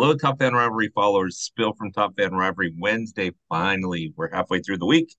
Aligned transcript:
Hello, 0.00 0.14
Top 0.14 0.38
Fan 0.38 0.52
Rivalry 0.52 0.92
followers. 0.94 1.50
Bill 1.56 1.72
from 1.72 1.90
Top 1.90 2.16
Fan 2.16 2.30
Rivalry 2.30 2.72
Wednesday. 2.78 3.32
Finally, 3.48 4.12
we're 4.14 4.30
halfway 4.30 4.60
through 4.60 4.78
the 4.78 4.86
week, 4.86 5.12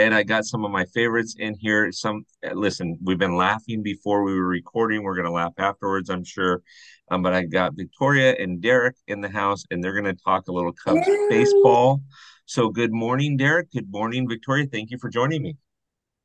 and 0.00 0.12
I 0.12 0.24
got 0.24 0.44
some 0.44 0.64
of 0.64 0.72
my 0.72 0.84
favorites 0.86 1.36
in 1.38 1.54
here. 1.54 1.92
Some 1.92 2.26
listen, 2.52 2.98
we've 3.04 3.20
been 3.20 3.36
laughing 3.36 3.84
before 3.84 4.24
we 4.24 4.34
were 4.34 4.48
recording. 4.48 5.04
We're 5.04 5.14
gonna 5.14 5.30
laugh 5.30 5.52
afterwards, 5.58 6.10
I'm 6.10 6.24
sure. 6.24 6.64
Um, 7.08 7.22
but 7.22 7.34
I 7.34 7.44
got 7.44 7.76
Victoria 7.76 8.34
and 8.36 8.60
Derek 8.60 8.96
in 9.06 9.20
the 9.20 9.28
house, 9.28 9.62
and 9.70 9.82
they're 9.82 9.94
gonna 9.94 10.16
talk 10.16 10.48
a 10.48 10.52
little 10.52 10.72
Cubs 10.72 11.06
Yay. 11.06 11.26
baseball. 11.30 12.02
So, 12.46 12.70
good 12.70 12.92
morning, 12.92 13.36
Derek. 13.36 13.70
Good 13.70 13.92
morning, 13.92 14.28
Victoria. 14.28 14.66
Thank 14.66 14.90
you 14.90 14.98
for 14.98 15.08
joining 15.08 15.44
me. 15.44 15.56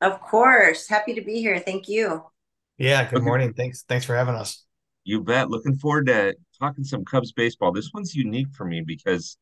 Of 0.00 0.20
course, 0.20 0.88
happy 0.88 1.14
to 1.14 1.20
be 1.20 1.34
here. 1.34 1.60
Thank 1.60 1.86
you. 1.86 2.24
Yeah. 2.78 3.04
Good 3.04 3.18
okay. 3.18 3.24
morning. 3.24 3.52
Thanks. 3.52 3.84
Thanks 3.88 4.04
for 4.04 4.16
having 4.16 4.34
us. 4.34 4.64
You 5.04 5.22
bet. 5.22 5.50
Looking 5.50 5.76
forward 5.76 6.06
to 6.06 6.34
talking 6.58 6.84
some 6.84 7.04
Cubs 7.04 7.32
baseball. 7.32 7.72
This 7.72 7.90
one's 7.92 8.14
unique 8.14 8.52
for 8.54 8.64
me 8.64 8.82
because 8.86 9.36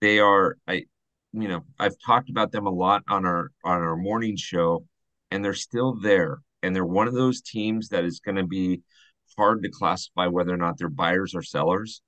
they 0.00 0.18
are 0.18 0.56
I 0.66 0.84
you 1.32 1.48
know, 1.48 1.64
I've 1.78 1.96
talked 2.04 2.28
about 2.28 2.52
them 2.52 2.66
a 2.66 2.70
lot 2.70 3.02
on 3.08 3.24
our 3.24 3.50
on 3.64 3.80
our 3.80 3.96
morning 3.96 4.36
show 4.36 4.84
and 5.30 5.44
they're 5.44 5.54
still 5.54 5.94
there. 5.94 6.40
And 6.62 6.76
they're 6.76 6.84
one 6.84 7.08
of 7.08 7.14
those 7.14 7.40
teams 7.40 7.88
that 7.88 8.04
is 8.04 8.20
going 8.20 8.36
to 8.36 8.46
be 8.46 8.82
hard 9.36 9.62
to 9.62 9.70
classify 9.70 10.26
whether 10.26 10.52
or 10.52 10.58
not 10.58 10.78
they're 10.78 10.88
buyers 10.88 11.34
or 11.34 11.42
sellers 11.42 12.02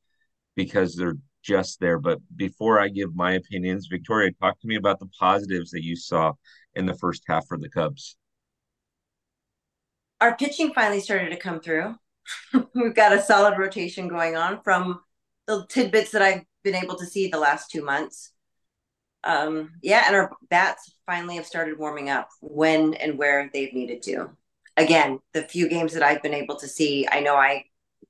because 0.54 0.94
they're 0.94 1.16
just 1.42 1.80
there. 1.80 1.98
But 1.98 2.18
before 2.36 2.78
I 2.78 2.88
give 2.88 3.16
my 3.16 3.32
opinions, 3.32 3.88
Victoria, 3.90 4.30
talk 4.40 4.60
to 4.60 4.68
me 4.68 4.76
about 4.76 5.00
the 5.00 5.08
positives 5.18 5.70
that 5.70 5.82
you 5.82 5.96
saw 5.96 6.32
in 6.74 6.86
the 6.86 6.94
first 6.94 7.22
half 7.26 7.46
for 7.46 7.58
the 7.58 7.68
Cubs. 7.68 8.16
Our 10.20 10.36
pitching 10.36 10.72
finally 10.72 11.00
started 11.00 11.30
to 11.30 11.36
come 11.36 11.60
through. 11.60 11.96
we've 12.74 12.94
got 12.94 13.12
a 13.12 13.22
solid 13.22 13.58
rotation 13.58 14.08
going 14.08 14.36
on 14.36 14.62
from 14.62 15.00
the 15.46 15.66
tidbits 15.68 16.12
that 16.12 16.22
I've 16.22 16.44
been 16.62 16.74
able 16.74 16.96
to 16.96 17.06
see 17.06 17.28
the 17.28 17.38
last 17.38 17.70
two 17.70 17.84
months. 17.84 18.30
Um, 19.22 19.72
yeah, 19.82 20.04
and 20.06 20.16
our 20.16 20.32
bats 20.50 20.94
finally 21.06 21.36
have 21.36 21.46
started 21.46 21.78
warming 21.78 22.10
up 22.10 22.28
when 22.40 22.94
and 22.94 23.18
where 23.18 23.50
they've 23.52 23.72
needed 23.72 24.02
to. 24.02 24.30
Again, 24.76 25.20
the 25.32 25.42
few 25.42 25.68
games 25.68 25.94
that 25.94 26.02
I've 26.02 26.22
been 26.22 26.34
able 26.34 26.56
to 26.56 26.68
see, 26.68 27.06
I 27.10 27.20
know 27.20 27.36
I 27.36 27.64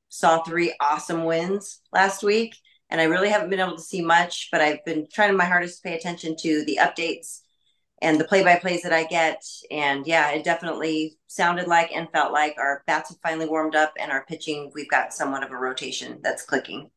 saw 0.08 0.42
three 0.42 0.74
awesome 0.80 1.24
wins 1.24 1.80
last 1.92 2.22
week, 2.22 2.56
and 2.90 3.00
I 3.00 3.04
really 3.04 3.28
haven't 3.28 3.50
been 3.50 3.60
able 3.60 3.76
to 3.76 3.82
see 3.82 4.02
much, 4.02 4.48
but 4.50 4.60
I've 4.60 4.84
been 4.84 5.06
trying 5.12 5.36
my 5.36 5.44
hardest 5.44 5.82
to 5.82 5.88
pay 5.88 5.96
attention 5.96 6.36
to 6.40 6.64
the 6.64 6.78
updates 6.80 7.40
and 8.04 8.20
the 8.20 8.24
play 8.24 8.44
by 8.44 8.56
plays 8.56 8.82
that 8.82 8.92
I 8.92 9.04
get. 9.04 9.42
And 9.70 10.06
yeah, 10.06 10.30
it 10.30 10.44
definitely 10.44 11.16
sounded 11.26 11.66
like 11.66 11.90
and 11.90 12.08
felt 12.12 12.32
like 12.32 12.54
our 12.58 12.84
bats 12.86 13.08
have 13.08 13.18
finally 13.22 13.48
warmed 13.48 13.74
up 13.74 13.94
and 13.98 14.12
our 14.12 14.26
pitching, 14.26 14.70
we've 14.74 14.90
got 14.90 15.14
somewhat 15.14 15.42
of 15.42 15.50
a 15.50 15.56
rotation 15.56 16.20
that's 16.22 16.44
clicking. 16.44 16.90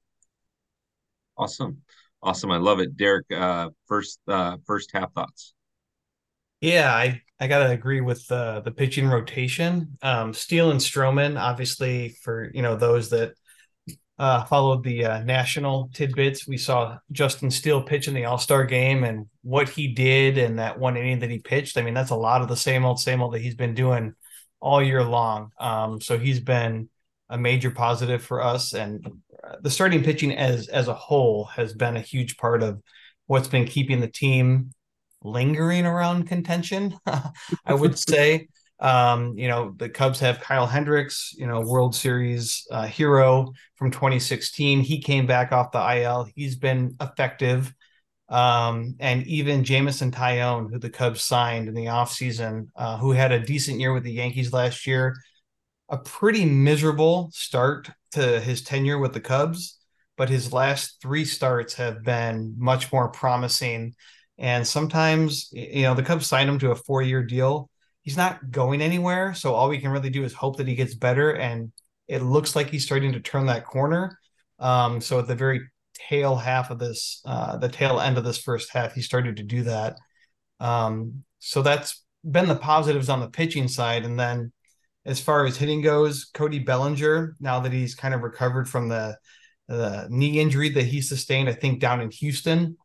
Awesome. 1.37 1.81
Awesome. 2.21 2.51
I 2.51 2.57
love 2.57 2.79
it. 2.79 2.97
Derek, 2.97 3.25
uh, 3.31 3.69
first, 3.87 4.19
uh, 4.27 4.57
first 4.65 4.91
half 4.93 5.13
thoughts. 5.13 5.53
Yeah, 6.59 6.93
I, 6.93 7.21
I 7.39 7.47
gotta 7.47 7.69
agree 7.69 8.01
with 8.01 8.25
the 8.27 8.61
the 8.65 8.71
pitching 8.71 9.07
rotation. 9.07 9.97
Um, 10.01 10.33
Steele 10.33 10.71
and 10.71 10.79
Stroman, 10.79 11.39
obviously, 11.39 12.09
for 12.23 12.49
you 12.51 12.63
know 12.63 12.75
those 12.75 13.11
that 13.11 13.33
uh, 14.19 14.43
followed 14.45 14.83
the 14.83 15.05
uh, 15.05 15.23
national 15.23 15.89
tidbits. 15.93 16.47
We 16.47 16.57
saw 16.57 16.97
Justin 17.11 17.51
Steele 17.51 17.83
pitch 17.83 18.07
in 18.07 18.13
the 18.13 18.25
All 18.25 18.37
Star 18.37 18.65
game 18.65 19.03
and 19.03 19.27
what 19.43 19.69
he 19.69 19.87
did 19.87 20.37
in 20.37 20.55
that 20.55 20.79
one 20.79 20.97
inning 20.97 21.19
that 21.19 21.29
he 21.29 21.39
pitched. 21.39 21.77
I 21.77 21.83
mean, 21.83 21.93
that's 21.93 22.11
a 22.11 22.15
lot 22.15 22.41
of 22.41 22.47
the 22.47 22.55
same 22.55 22.83
old, 22.83 22.99
same 22.99 23.21
old 23.21 23.33
that 23.33 23.41
he's 23.41 23.55
been 23.55 23.75
doing 23.75 24.13
all 24.59 24.81
year 24.81 25.03
long. 25.03 25.51
Um, 25.59 26.01
so 26.01 26.17
he's 26.17 26.39
been 26.39 26.89
a 27.29 27.37
major 27.37 27.69
positive 27.69 28.23
for 28.23 28.41
us, 28.41 28.73
and 28.73 29.05
uh, 29.43 29.55
the 29.61 29.69
starting 29.69 30.03
pitching 30.03 30.35
as 30.35 30.67
as 30.67 30.87
a 30.87 30.93
whole 30.93 31.45
has 31.45 31.73
been 31.73 31.97
a 31.97 32.01
huge 32.01 32.37
part 32.37 32.63
of 32.63 32.81
what's 33.27 33.49
been 33.49 33.65
keeping 33.65 33.99
the 33.99 34.07
team 34.07 34.71
lingering 35.23 35.85
around 35.85 36.27
contention. 36.27 36.97
I 37.65 37.73
would 37.73 37.99
say. 37.99 38.47
Um, 38.79 39.37
you 39.37 39.47
know, 39.47 39.73
the 39.75 39.89
Cubs 39.89 40.19
have 40.19 40.39
Kyle 40.39 40.67
Hendricks, 40.67 41.33
you 41.37 41.47
know, 41.47 41.61
World 41.61 41.95
Series 41.95 42.67
uh, 42.69 42.85
hero 42.85 43.53
from 43.75 43.91
2016. 43.91 44.81
He 44.81 45.01
came 45.01 45.25
back 45.25 45.51
off 45.51 45.71
the 45.71 46.01
IL. 46.01 46.27
He's 46.35 46.55
been 46.55 46.95
effective. 47.01 47.73
Um, 48.29 48.95
and 48.99 49.25
even 49.25 49.63
Jameson 49.63 50.11
Taillon, 50.11 50.69
who 50.69 50.79
the 50.79 50.89
Cubs 50.89 51.23
signed 51.23 51.67
in 51.67 51.73
the 51.73 51.85
offseason, 51.85 52.67
uh, 52.75 52.97
who 52.97 53.11
had 53.11 53.31
a 53.31 53.39
decent 53.39 53.79
year 53.79 53.93
with 53.93 54.03
the 54.03 54.11
Yankees 54.11 54.53
last 54.53 54.85
year, 54.85 55.15
a 55.89 55.97
pretty 55.97 56.45
miserable 56.45 57.29
start 57.33 57.89
to 58.11 58.39
his 58.39 58.61
tenure 58.61 58.99
with 58.99 59.13
the 59.13 59.21
Cubs, 59.21 59.79
but 60.17 60.29
his 60.29 60.51
last 60.51 61.01
three 61.01 61.25
starts 61.25 61.75
have 61.75 62.03
been 62.03 62.55
much 62.57 62.91
more 62.91 63.07
promising. 63.09 63.95
And 64.37 64.67
sometimes, 64.67 65.49
you 65.51 65.83
know, 65.83 65.93
the 65.93 66.03
Cubs 66.03 66.27
signed 66.27 66.49
him 66.49 66.59
to 66.59 66.71
a 66.71 66.75
four 66.75 67.01
year 67.01 67.23
deal 67.23 67.69
he's 68.07 68.15
not 68.15 68.51
going 68.51 68.81
anywhere. 68.81 69.33
So 69.33 69.53
all 69.53 69.67
we 69.67 69.79
can 69.79 69.91
really 69.91 70.09
do 70.09 70.23
is 70.23 70.33
hope 70.33 70.55
that 70.57 70.67
he 70.67 70.75
gets 70.75 70.95
better. 70.95 71.31
And 71.31 71.73
it 72.07 72.21
looks 72.21 72.55
like 72.55 72.69
he's 72.69 72.85
starting 72.85 73.11
to 73.11 73.19
turn 73.19 73.47
that 73.47 73.65
corner. 73.65 74.17
Um, 74.59 75.01
so 75.01 75.19
at 75.19 75.27
the 75.27 75.35
very 75.35 75.59
tail 75.93 76.37
half 76.37 76.71
of 76.71 76.79
this, 76.79 77.21
uh, 77.25 77.57
the 77.57 77.67
tail 77.67 77.99
end 77.99 78.17
of 78.17 78.23
this 78.23 78.37
first 78.37 78.71
half, 78.71 78.93
he 78.93 79.01
started 79.01 79.35
to 79.35 79.43
do 79.43 79.63
that. 79.63 79.97
Um, 80.61 81.25
so 81.39 81.61
that's 81.61 82.01
been 82.23 82.47
the 82.47 82.55
positives 82.55 83.09
on 83.09 83.19
the 83.19 83.29
pitching 83.29 83.67
side. 83.67 84.05
And 84.05 84.17
then 84.17 84.53
as 85.05 85.19
far 85.19 85.45
as 85.45 85.57
hitting 85.57 85.81
goes, 85.81 86.29
Cody 86.33 86.59
Bellinger, 86.59 87.35
now 87.41 87.59
that 87.59 87.73
he's 87.73 87.93
kind 87.93 88.13
of 88.13 88.21
recovered 88.21 88.69
from 88.69 88.87
the 88.87 89.17
the 89.67 90.07
knee 90.09 90.39
injury 90.39 90.69
that 90.69 90.85
he 90.85 91.01
sustained, 91.01 91.49
I 91.49 91.53
think 91.53 91.81
down 91.81 91.99
in 91.99 92.09
Houston, 92.09 92.77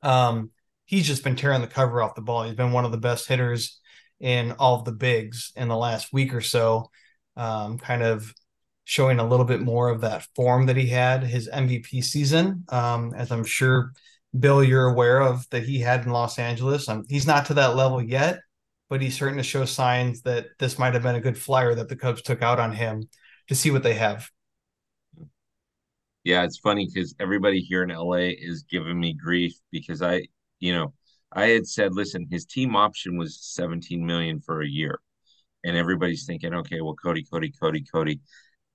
um, 0.00 0.50
he's 0.86 1.06
just 1.06 1.22
been 1.22 1.36
tearing 1.36 1.60
the 1.60 1.66
cover 1.66 2.00
off 2.00 2.14
the 2.14 2.22
ball. 2.22 2.44
He's 2.44 2.54
been 2.54 2.72
one 2.72 2.86
of 2.86 2.90
the 2.90 2.96
best 2.96 3.28
hitters 3.28 3.78
in 4.20 4.52
all 4.52 4.78
of 4.78 4.84
the 4.84 4.92
bigs 4.92 5.52
in 5.56 5.68
the 5.68 5.76
last 5.76 6.12
week 6.12 6.34
or 6.34 6.40
so, 6.40 6.90
um, 7.36 7.78
kind 7.78 8.02
of 8.02 8.32
showing 8.84 9.18
a 9.18 9.26
little 9.26 9.44
bit 9.44 9.60
more 9.60 9.88
of 9.88 10.00
that 10.02 10.26
form 10.34 10.66
that 10.66 10.76
he 10.76 10.86
had 10.86 11.22
his 11.22 11.48
MVP 11.48 12.02
season, 12.02 12.64
um, 12.68 13.12
as 13.14 13.32
I'm 13.32 13.44
sure 13.44 13.92
Bill 14.38 14.62
you're 14.62 14.86
aware 14.86 15.20
of 15.20 15.48
that 15.50 15.64
he 15.64 15.80
had 15.80 16.04
in 16.04 16.12
Los 16.12 16.38
Angeles. 16.38 16.88
Um, 16.88 17.04
he's 17.08 17.26
not 17.26 17.46
to 17.46 17.54
that 17.54 17.76
level 17.76 18.02
yet, 18.02 18.40
but 18.88 19.02
he's 19.02 19.14
starting 19.14 19.38
to 19.38 19.42
show 19.42 19.64
signs 19.64 20.22
that 20.22 20.46
this 20.58 20.78
might 20.78 20.94
have 20.94 21.02
been 21.02 21.16
a 21.16 21.20
good 21.20 21.36
flyer 21.38 21.74
that 21.74 21.88
the 21.88 21.96
Cubs 21.96 22.22
took 22.22 22.42
out 22.42 22.60
on 22.60 22.72
him 22.72 23.08
to 23.48 23.54
see 23.54 23.70
what 23.70 23.82
they 23.82 23.94
have. 23.94 24.30
Yeah, 26.24 26.44
it's 26.44 26.58
funny 26.58 26.88
because 26.92 27.14
everybody 27.20 27.60
here 27.60 27.82
in 27.82 27.90
LA 27.90 28.34
is 28.38 28.64
giving 28.68 28.98
me 28.98 29.14
grief 29.14 29.54
because 29.70 30.02
I, 30.02 30.26
you 30.58 30.72
know, 30.72 30.92
I 31.36 31.48
had 31.48 31.66
said, 31.66 31.94
listen, 31.94 32.26
his 32.30 32.46
team 32.46 32.74
option 32.74 33.18
was 33.18 33.38
17 33.42 34.04
million 34.04 34.40
for 34.40 34.62
a 34.62 34.66
year. 34.68 34.98
And 35.64 35.76
everybody's 35.76 36.24
thinking, 36.24 36.54
okay, 36.54 36.80
well, 36.80 36.94
Cody, 36.94 37.24
Cody, 37.30 37.52
Cody, 37.60 37.84
Cody. 37.92 38.20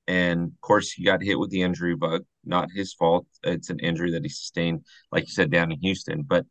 And 0.07 0.43
of 0.43 0.61
course, 0.61 0.91
he 0.91 1.03
got 1.03 1.23
hit 1.23 1.39
with 1.39 1.49
the 1.49 1.63
injury 1.63 1.95
bug. 1.95 2.23
Not 2.45 2.69
his 2.71 2.93
fault. 2.93 3.25
It's 3.43 3.71
an 3.71 3.79
injury 3.79 4.11
that 4.11 4.23
he 4.23 4.29
sustained, 4.29 4.85
like 5.11 5.23
you 5.23 5.31
said, 5.31 5.49
down 5.49 5.71
in 5.71 5.79
Houston. 5.79 6.21
But 6.21 6.45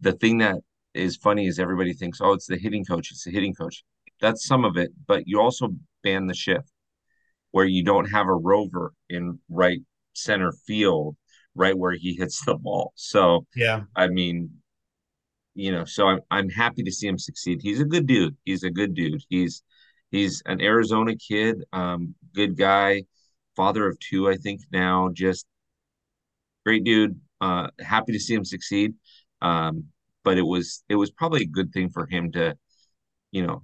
the 0.00 0.12
thing 0.12 0.38
that 0.38 0.56
is 0.92 1.16
funny 1.16 1.46
is 1.46 1.60
everybody 1.60 1.92
thinks, 1.92 2.18
oh, 2.20 2.32
it's 2.32 2.46
the 2.46 2.58
hitting 2.58 2.84
coach. 2.84 3.12
It's 3.12 3.24
the 3.24 3.30
hitting 3.30 3.54
coach. 3.54 3.84
That's 4.20 4.44
some 4.44 4.64
of 4.64 4.76
it. 4.76 4.90
But 5.06 5.28
you 5.28 5.40
also 5.40 5.68
ban 6.02 6.26
the 6.26 6.34
shift 6.34 6.68
where 7.52 7.64
you 7.64 7.84
don't 7.84 8.10
have 8.10 8.26
a 8.26 8.34
rover 8.34 8.92
in 9.08 9.38
right 9.48 9.80
center 10.14 10.52
field, 10.66 11.16
right 11.54 11.78
where 11.78 11.92
he 11.92 12.14
hits 12.14 12.44
the 12.44 12.56
ball. 12.56 12.92
So, 12.96 13.46
yeah, 13.54 13.82
I 13.94 14.08
mean, 14.08 14.50
you 15.54 15.72
know, 15.72 15.84
so 15.84 16.08
I'm 16.08 16.20
I'm 16.30 16.48
happy 16.48 16.82
to 16.82 16.92
see 16.92 17.06
him 17.06 17.18
succeed. 17.18 17.60
He's 17.62 17.80
a 17.80 17.84
good 17.84 18.06
dude. 18.06 18.36
He's 18.44 18.64
a 18.64 18.70
good 18.70 18.94
dude. 18.94 19.22
He's 19.28 19.62
he's 20.10 20.42
an 20.46 20.60
Arizona 20.60 21.14
kid, 21.16 21.64
um, 21.72 22.14
good 22.34 22.56
guy, 22.56 23.04
father 23.56 23.86
of 23.88 23.98
two, 24.00 24.28
I 24.28 24.36
think 24.36 24.62
now. 24.72 25.10
Just 25.12 25.46
great 26.64 26.84
dude. 26.84 27.20
Uh, 27.40 27.68
happy 27.80 28.12
to 28.12 28.20
see 28.20 28.34
him 28.34 28.44
succeed. 28.44 28.94
Um, 29.42 29.84
but 30.24 30.38
it 30.38 30.42
was 30.42 30.82
it 30.88 30.96
was 30.96 31.10
probably 31.10 31.42
a 31.42 31.46
good 31.46 31.72
thing 31.72 31.90
for 31.90 32.06
him 32.06 32.32
to, 32.32 32.56
you 33.30 33.46
know, 33.46 33.62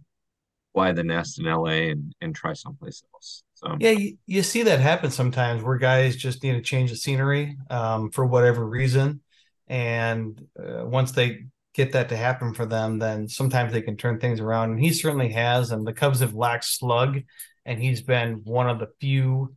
fly 0.75 0.93
the 0.93 1.03
nest 1.03 1.41
in 1.41 1.47
LA 1.47 1.91
and 1.91 2.15
and 2.21 2.35
try 2.35 2.53
someplace 2.53 3.03
else. 3.15 3.43
So 3.55 3.77
yeah, 3.81 3.91
you, 3.91 4.17
you 4.27 4.43
see 4.43 4.63
that 4.65 4.81
happen 4.81 5.11
sometimes 5.11 5.63
where 5.63 5.77
guys 5.77 6.17
just 6.17 6.43
need 6.43 6.53
to 6.53 6.61
change 6.61 6.91
the 6.91 6.97
scenery 6.97 7.57
um, 7.71 8.11
for 8.11 8.27
whatever 8.27 8.65
reason, 8.67 9.23
and 9.67 10.41
uh, 10.59 10.85
once 10.87 11.13
they 11.13 11.47
get 11.75 11.93
that 11.93 12.09
to 12.09 12.17
happen 12.17 12.55
for 12.55 12.67
them, 12.67 12.99
then 12.99 13.29
sometimes 13.29 13.73
they 13.73 13.83
can 13.83 13.97
turn 13.97 14.19
things 14.19 14.41
around. 14.41 14.71
And 14.71 14.81
he 14.81 14.93
certainly 14.93 15.31
has. 15.33 15.71
And 15.71 15.87
the 15.87 15.93
Cubs 15.93 16.21
have 16.21 16.35
lacked 16.35 16.65
slug, 16.65 17.21
and 17.65 17.81
he's 17.81 18.03
been 18.03 18.43
one 18.45 18.69
of 18.69 18.79
the 18.79 18.89
few 19.01 19.55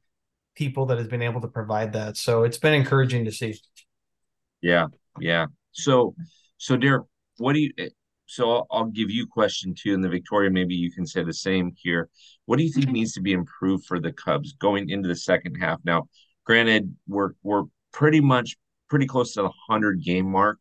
people 0.56 0.86
that 0.88 0.98
has 0.98 1.08
been 1.08 1.22
able 1.22 1.42
to 1.42 1.48
provide 1.48 1.94
that. 1.94 2.18
So 2.18 2.44
it's 2.44 2.58
been 2.58 2.74
encouraging 2.74 3.26
to 3.26 3.32
see. 3.32 3.60
Yeah, 4.62 4.88
yeah. 5.20 5.48
So, 5.72 6.16
so 6.58 6.78
Derek, 6.78 7.04
what 7.38 7.54
do 7.54 7.60
you? 7.60 7.72
Eh, 7.78 7.90
so 8.26 8.50
I'll, 8.50 8.68
I'll 8.72 8.86
give 8.86 9.10
you 9.10 9.28
question 9.28 9.76
two, 9.78 9.94
and 9.94 10.04
the 10.04 10.10
Victoria, 10.10 10.50
maybe 10.50 10.76
you 10.76 10.92
can 10.92 11.06
say 11.06 11.24
the 11.24 11.34
same 11.34 11.72
here. 11.76 12.10
What 12.46 12.58
do 12.58 12.64
you 12.64 12.72
think 12.72 12.86
mm-hmm. 12.86 12.94
needs 12.94 13.14
to 13.14 13.22
be 13.22 13.34
improved 13.34 13.86
for 13.86 14.00
the 14.00 14.14
Cubs 14.14 14.54
going 14.54 14.90
into 14.90 15.08
the 15.08 15.16
second 15.16 15.56
half? 15.56 15.80
Now, 15.84 16.08
granted, 16.46 16.96
we're 17.08 17.32
we're 17.44 17.64
pretty 17.92 18.22
much 18.22 18.56
pretty 18.90 19.06
close 19.08 19.34
to 19.34 19.42
the 19.42 19.52
100 19.68 20.04
game 20.04 20.30
mark. 20.30 20.60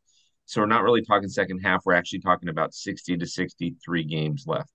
So 0.53 0.61
we're 0.61 0.67
not 0.67 0.83
really 0.83 1.01
talking 1.01 1.31
second 1.31 1.61
half. 1.61 1.81
We're 1.87 1.95
actually 1.95 2.21
talking 2.21 2.51
about 2.51 2.75
60 2.75 3.17
to 3.17 3.27
63 3.27 4.05
games 4.05 4.45
left. 4.47 4.69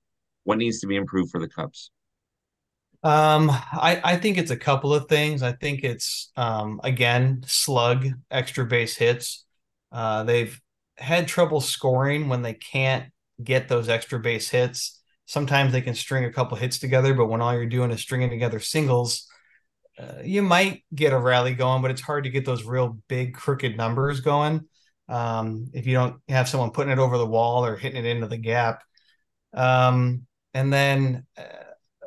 What 0.44 0.58
needs 0.58 0.80
to 0.80 0.88
be 0.88 0.96
improved 0.96 1.30
for 1.30 1.40
the 1.40 1.48
Cubs? 1.48 1.92
Um, 3.04 3.52
I, 3.52 4.02
I 4.04 4.18
think 4.18 4.40
it's 4.40 4.50
a 4.50 4.58
couple 4.58 4.92
of 4.92 5.08
things. 5.08 5.44
I 5.44 5.52
think 5.52 5.84
it's 5.84 6.32
um, 6.36 6.82
again 6.84 7.44
slug 7.46 8.08
extra 8.32 8.66
base 8.66 8.96
hits. 8.96 9.46
Uh, 9.92 10.24
they've 10.24 10.60
had 10.98 11.28
trouble 11.28 11.62
scoring 11.62 12.28
when 12.28 12.42
they 12.42 12.56
can't 12.56 13.12
get 13.44 13.68
those 13.68 13.88
extra 13.88 14.20
base 14.20 14.50
hits. 14.50 15.00
Sometimes 15.28 15.74
they 15.74 15.82
can 15.82 15.94
string 15.94 16.26
a 16.26 16.34
couple 16.34 16.58
hits 16.58 16.80
together, 16.80 17.14
but 17.14 17.28
when 17.28 17.40
all 17.40 17.54
you're 17.54 17.68
doing 17.68 17.92
is 17.92 18.02
stringing 18.02 18.32
together 18.32 18.60
singles, 18.60 19.28
uh, 20.00 20.24
you 20.24 20.42
might 20.42 20.86
get 20.96 21.14
a 21.14 21.20
rally 21.20 21.54
going, 21.54 21.84
but 21.84 21.92
it's 21.92 22.02
hard 22.02 22.24
to 22.24 22.32
get 22.32 22.46
those 22.46 22.64
real 22.64 22.98
big 23.08 23.36
crooked 23.36 23.78
numbers 23.78 24.22
going 24.22 24.68
um, 25.10 25.70
if 25.74 25.86
you 25.86 25.94
don't 25.94 26.22
have 26.28 26.50
someone 26.50 26.72
putting 26.72 26.92
it 26.92 27.00
over 27.00 27.18
the 27.18 27.26
wall 27.26 27.66
or 27.66 27.76
hitting 27.76 28.04
it 28.04 28.08
into 28.08 28.28
the 28.28 28.38
gap. 28.38 28.84
Um, 29.54 30.26
and 30.54 30.72
then 30.72 31.26
uh, 31.38 31.44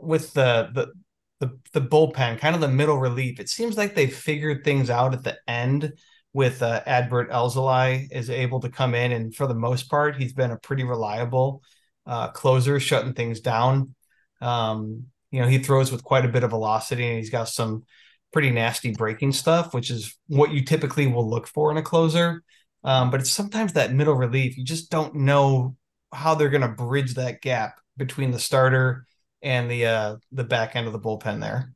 with 0.00 0.32
the, 0.34 0.70
the 0.74 0.92
the 1.40 1.58
the 1.72 1.80
bullpen, 1.80 2.38
kind 2.38 2.54
of 2.54 2.60
the 2.60 2.68
middle 2.68 2.98
relief, 2.98 3.40
it 3.40 3.48
seems 3.48 3.76
like 3.76 3.94
they 3.94 4.06
figured 4.06 4.62
things 4.62 4.90
out 4.90 5.14
at 5.14 5.24
the 5.24 5.38
end 5.48 5.92
with 6.32 6.62
uh, 6.62 6.82
Adbert 6.86 7.30
Alzolay 7.30 8.06
is 8.12 8.30
able 8.30 8.60
to 8.60 8.68
come 8.68 8.94
in, 8.94 9.12
and 9.12 9.34
for 9.34 9.46
the 9.46 9.54
most 9.54 9.90
part, 9.90 10.16
he's 10.16 10.34
been 10.34 10.50
a 10.50 10.58
pretty 10.58 10.84
reliable 10.84 11.62
uh, 12.06 12.28
closer, 12.28 12.78
shutting 12.78 13.14
things 13.14 13.40
down. 13.40 13.94
Um, 14.40 15.06
you 15.30 15.40
know, 15.40 15.48
he 15.48 15.58
throws 15.58 15.90
with 15.90 16.04
quite 16.04 16.24
a 16.24 16.28
bit 16.28 16.44
of 16.44 16.50
velocity, 16.50 17.06
and 17.08 17.16
he's 17.16 17.30
got 17.30 17.48
some 17.48 17.84
pretty 18.32 18.50
nasty 18.50 18.92
breaking 18.92 19.32
stuff, 19.32 19.72
which 19.74 19.90
is 19.90 20.16
what 20.28 20.52
you 20.52 20.64
typically 20.64 21.06
will 21.06 21.28
look 21.28 21.46
for 21.46 21.70
in 21.70 21.78
a 21.78 21.82
closer. 21.82 22.42
Um, 22.82 23.10
but 23.10 23.20
it's 23.20 23.30
sometimes 23.30 23.74
that 23.74 23.92
middle 23.92 24.14
relief, 24.14 24.56
you 24.56 24.64
just 24.64 24.90
don't 24.90 25.14
know 25.14 25.76
how 26.12 26.34
they're 26.34 26.48
going 26.48 26.62
to 26.62 26.68
bridge 26.68 27.14
that 27.14 27.42
gap 27.42 27.78
between 27.96 28.30
the 28.30 28.38
starter 28.38 29.06
and 29.42 29.70
the 29.70 29.86
uh, 29.86 30.16
the 30.32 30.44
back 30.44 30.76
end 30.76 30.86
of 30.86 30.92
the 30.92 31.00
bullpen 31.00 31.40
there. 31.40 31.72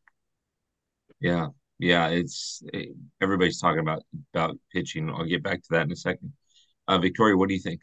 Yeah, 1.21 1.49
yeah, 1.79 2.09
it's 2.09 2.63
everybody's 3.21 3.61
talking 3.61 3.81
about 3.81 4.03
about 4.33 4.57
pitching. 4.73 5.11
I'll 5.11 5.25
get 5.25 5.43
back 5.43 5.63
to 5.63 5.69
that 5.71 5.87
in 5.87 5.93
a 5.93 5.97
second. 5.97 6.33
Uh, 6.89 6.99
Victoria, 6.99 7.37
what 7.37 7.49
do 7.49 7.55
you 7.55 7.61
think? 7.61 7.83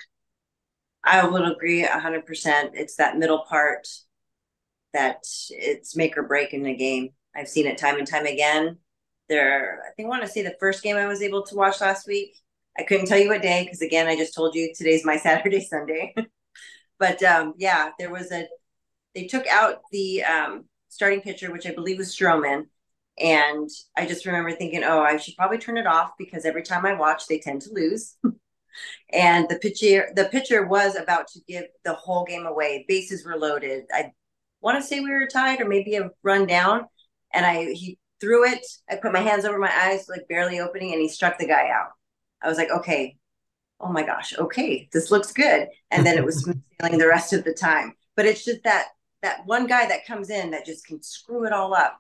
I 1.04 1.26
would 1.26 1.44
agree 1.44 1.82
hundred 1.84 2.26
percent. 2.26 2.72
It's 2.74 2.96
that 2.96 3.18
middle 3.18 3.40
part 3.40 3.88
that 4.94 5.24
it's 5.50 5.96
make 5.96 6.18
or 6.18 6.24
break 6.24 6.54
in 6.54 6.64
the 6.64 6.76
game. 6.76 7.10
I've 7.36 7.48
seen 7.48 7.66
it 7.66 7.78
time 7.78 7.98
and 7.98 8.08
time 8.08 8.26
again. 8.26 8.78
There, 9.30 9.82
I 9.88 9.94
think 9.96 10.08
I 10.08 10.10
want 10.10 10.24
to 10.24 10.28
say 10.28 10.42
the 10.42 10.58
first 10.60 10.84
game 10.84 10.98
I 10.98 11.08
was 11.08 11.22
able 11.22 11.44
to 11.44 11.56
watch 11.56 11.80
last 11.80 12.06
week. 12.08 12.36
I 12.78 12.84
couldn't 12.84 13.08
tell 13.08 13.20
you 13.20 13.30
what 13.30 13.42
day 13.42 13.64
because 13.64 13.82
again, 13.82 14.08
I 14.08 14.16
just 14.16 14.34
told 14.34 14.56
you 14.56 14.74
today's 14.76 15.06
my 15.06 15.18
Saturday 15.18 15.62
Sunday. 15.62 16.14
but 17.00 17.22
um, 17.24 17.54
yeah, 17.58 17.92
there 18.00 18.12
was 18.12 18.32
a. 18.32 18.48
They 19.14 19.28
took 19.28 19.46
out 19.48 19.82
the 19.92 20.24
um, 20.24 20.66
starting 20.88 21.22
pitcher, 21.22 21.52
which 21.52 21.68
I 21.68 21.74
believe 21.74 21.98
was 21.98 22.16
Stroman, 22.16 22.66
and 23.20 23.70
I 23.98 24.06
just 24.06 24.26
remember 24.26 24.52
thinking, 24.52 24.84
oh, 24.84 25.02
I 25.02 25.18
should 25.18 25.36
probably 25.36 25.58
turn 25.58 25.78
it 25.78 25.88
off 25.88 26.12
because 26.18 26.46
every 26.46 26.64
time 26.64 26.86
I 26.86 26.94
watch, 26.94 27.28
they 27.28 27.40
tend 27.40 27.62
to 27.64 27.74
lose. 27.74 28.16
and 29.14 29.50
the 29.50 29.60
pitcher, 29.60 30.10
the 30.16 30.26
pitcher 30.26 30.66
was 30.66 30.96
about 30.96 31.28
to 31.30 31.40
give 31.48 31.66
the 31.84 31.94
whole 31.94 32.24
game 32.24 32.46
away. 32.46 32.86
Bases 32.88 33.26
were 33.26 33.38
loaded. 33.38 33.84
I 33.94 34.12
want 34.62 34.82
to 34.82 34.88
say 34.88 35.02
we 35.02 35.12
were 35.12 35.28
tied 35.28 35.60
or 35.60 35.68
maybe 35.68 35.96
a 35.96 36.10
run 36.24 36.48
down. 36.48 36.86
And 37.34 37.46
I 37.46 37.72
he 37.74 37.98
threw 38.20 38.46
it. 38.48 38.66
I 38.90 38.96
put 38.96 39.14
my 39.14 39.20
hands 39.20 39.46
over 39.46 39.58
my 39.58 39.72
eyes, 39.74 40.08
like 40.08 40.28
barely 40.30 40.60
opening, 40.60 40.94
and 40.94 41.02
he 41.02 41.10
struck 41.10 41.38
the 41.38 41.48
guy 41.48 41.70
out. 41.70 41.92
I 42.44 42.50
was 42.50 42.58
like, 42.58 42.72
okay, 42.72 43.18
oh 43.80 43.92
my 43.92 44.04
gosh, 44.04 44.38
okay, 44.38 44.90
this 44.94 45.12
looks 45.12 45.32
good. 45.32 45.68
And 45.90 46.06
then 46.06 46.18
it 46.18 46.26
was 46.26 46.44
sailing 46.82 47.00
the 47.00 47.08
rest 47.08 47.34
of 47.34 47.44
the 47.44 47.54
time. 47.54 47.94
But 48.16 48.26
it's 48.26 48.44
just 48.44 48.64
that 48.64 48.88
that 49.22 49.46
one 49.46 49.68
guy 49.68 49.88
that 49.88 50.06
comes 50.06 50.30
in 50.30 50.52
that 50.52 50.66
just 50.66 50.86
can 50.86 51.02
screw 51.02 51.46
it 51.46 51.54
all 51.54 51.74
up 51.74 52.00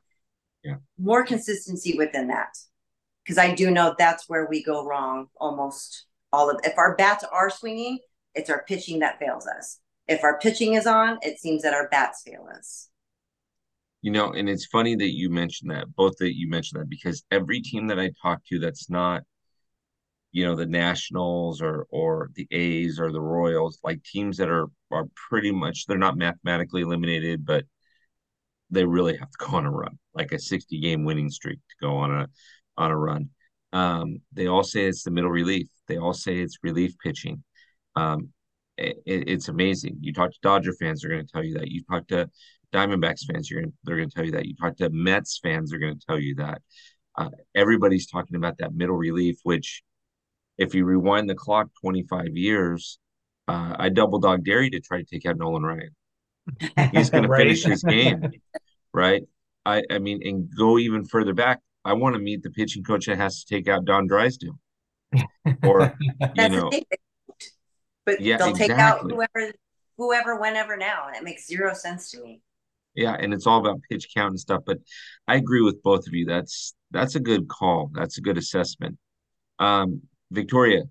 yeah. 0.63 0.75
more 0.97 1.23
consistency 1.23 1.97
within 1.97 2.27
that 2.27 2.57
because 3.23 3.37
I 3.37 3.53
do 3.53 3.71
know 3.71 3.95
that's 3.97 4.27
where 4.27 4.47
we 4.47 4.63
go 4.63 4.85
wrong 4.85 5.27
almost 5.39 6.05
all 6.33 6.49
of 6.49 6.59
if 6.63 6.77
our 6.77 6.95
bats 6.95 7.23
are 7.23 7.49
swinging 7.49 7.99
it's 8.35 8.49
our 8.49 8.63
pitching 8.67 8.99
that 8.99 9.19
fails 9.19 9.47
us 9.47 9.79
if 10.07 10.23
our 10.23 10.39
pitching 10.39 10.73
is 10.73 10.87
on 10.87 11.19
it 11.21 11.39
seems 11.39 11.61
that 11.63 11.73
our 11.73 11.87
bats 11.89 12.23
fail 12.25 12.47
us 12.55 12.89
you 14.01 14.11
know 14.11 14.31
and 14.31 14.49
it's 14.49 14.65
funny 14.65 14.95
that 14.95 15.13
you 15.13 15.29
mentioned 15.29 15.71
that 15.71 15.93
both 15.95 16.15
that 16.17 16.35
you 16.35 16.49
mentioned 16.49 16.81
that 16.81 16.89
because 16.89 17.23
every 17.31 17.61
team 17.61 17.87
that 17.87 17.99
I 17.99 18.11
talk 18.21 18.41
to 18.49 18.59
that's 18.59 18.89
not 18.89 19.23
you 20.31 20.45
know 20.45 20.55
the 20.55 20.65
nationals 20.65 21.61
or 21.61 21.85
or 21.89 22.29
the 22.35 22.47
a's 22.51 22.99
or 22.99 23.11
the 23.11 23.21
royals 23.21 23.79
like 23.83 24.03
teams 24.03 24.37
that 24.37 24.49
are 24.49 24.67
are 24.91 25.05
pretty 25.29 25.51
much 25.51 25.85
they're 25.85 25.97
not 25.97 26.17
mathematically 26.17 26.81
eliminated 26.81 27.45
but 27.45 27.65
they 28.71 28.85
really 28.85 29.17
have 29.17 29.29
to 29.29 29.45
go 29.45 29.57
on 29.57 29.65
a 29.65 29.71
run, 29.71 29.99
like 30.15 30.31
a 30.31 30.39
60 30.39 30.79
game 30.79 31.03
winning 31.03 31.29
streak 31.29 31.59
to 31.59 31.85
go 31.85 31.97
on 31.97 32.11
a 32.11 32.27
on 32.77 32.89
a 32.89 32.97
run. 32.97 33.29
Um, 33.73 34.21
they 34.33 34.47
all 34.47 34.63
say 34.63 34.85
it's 34.85 35.03
the 35.03 35.11
middle 35.11 35.29
relief. 35.29 35.67
They 35.87 35.97
all 35.97 36.13
say 36.13 36.39
it's 36.39 36.57
relief 36.63 36.93
pitching. 37.03 37.43
Um, 37.95 38.29
it, 38.77 38.97
it's 39.05 39.49
amazing. 39.49 39.97
You 40.01 40.13
talk 40.13 40.31
to 40.31 40.37
Dodger 40.41 40.73
fans, 40.73 41.01
they're 41.01 41.11
going 41.11 41.25
to 41.25 41.31
tell 41.31 41.43
you 41.43 41.57
that. 41.59 41.67
You 41.67 41.83
talk 41.83 42.07
to 42.07 42.29
Diamondbacks 42.73 43.25
fans, 43.25 43.49
you're 43.49 43.61
gonna, 43.61 43.73
they're 43.83 43.97
going 43.97 44.09
to 44.09 44.15
tell 44.15 44.25
you 44.25 44.31
that. 44.31 44.45
You 44.45 44.55
talk 44.55 44.77
to 44.77 44.89
Mets 44.89 45.39
fans, 45.43 45.69
they're 45.69 45.79
going 45.79 45.97
to 45.99 46.05
tell 46.05 46.19
you 46.19 46.35
that. 46.35 46.61
Uh, 47.17 47.29
everybody's 47.53 48.07
talking 48.07 48.37
about 48.37 48.57
that 48.57 48.73
middle 48.73 48.95
relief, 48.95 49.37
which, 49.43 49.83
if 50.61 50.75
you 50.75 50.85
rewind 50.85 51.27
the 51.27 51.33
clock 51.33 51.69
25 51.81 52.37
years, 52.37 52.99
uh, 53.47 53.75
I 53.79 53.89
double 53.89 54.19
dog 54.19 54.45
dare 54.45 54.61
you 54.61 54.69
to 54.71 54.79
try 54.79 54.99
to 54.99 55.03
take 55.03 55.25
out 55.25 55.37
Nolan 55.37 55.63
Ryan. 55.63 55.95
He's 56.91 57.09
going 57.09 57.25
right. 57.27 57.39
to 57.39 57.43
finish 57.43 57.63
his 57.63 57.83
game, 57.83 58.29
right? 58.93 59.23
I, 59.65 59.81
I 59.89 59.97
mean, 59.97 60.21
and 60.23 60.47
go 60.55 60.77
even 60.77 61.03
further 61.03 61.33
back. 61.33 61.59
I 61.83 61.93
want 61.93 62.15
to 62.15 62.21
meet 62.21 62.43
the 62.43 62.51
pitching 62.51 62.83
coach 62.83 63.07
that 63.07 63.17
has 63.17 63.43
to 63.43 63.55
take 63.55 63.67
out 63.67 63.85
Don 63.85 64.05
Drysdale, 64.05 64.59
or 65.63 65.97
you 66.35 66.49
know, 66.49 66.69
but 68.05 68.21
yeah, 68.21 68.37
they'll 68.37 68.49
exactly. 68.49 68.67
take 68.67 68.77
out 68.77 69.01
whoever, 69.01 69.53
whoever, 69.97 70.39
whenever 70.39 70.77
now, 70.77 71.07
and 71.07 71.15
it 71.15 71.23
makes 71.23 71.47
zero 71.47 71.73
sense 71.73 72.11
to 72.11 72.21
me. 72.21 72.41
Yeah, 72.93 73.15
and 73.19 73.33
it's 73.33 73.47
all 73.47 73.59
about 73.59 73.79
pitch 73.89 74.09
count 74.15 74.29
and 74.29 74.39
stuff. 74.39 74.61
But 74.63 74.77
I 75.27 75.37
agree 75.37 75.61
with 75.61 75.81
both 75.81 76.05
of 76.05 76.13
you. 76.13 76.25
That's 76.27 76.75
that's 76.91 77.15
a 77.15 77.19
good 77.19 77.47
call. 77.47 77.89
That's 77.95 78.19
a 78.19 78.21
good 78.21 78.37
assessment. 78.37 78.99
Um, 79.57 80.01
Victoria, 80.31 80.83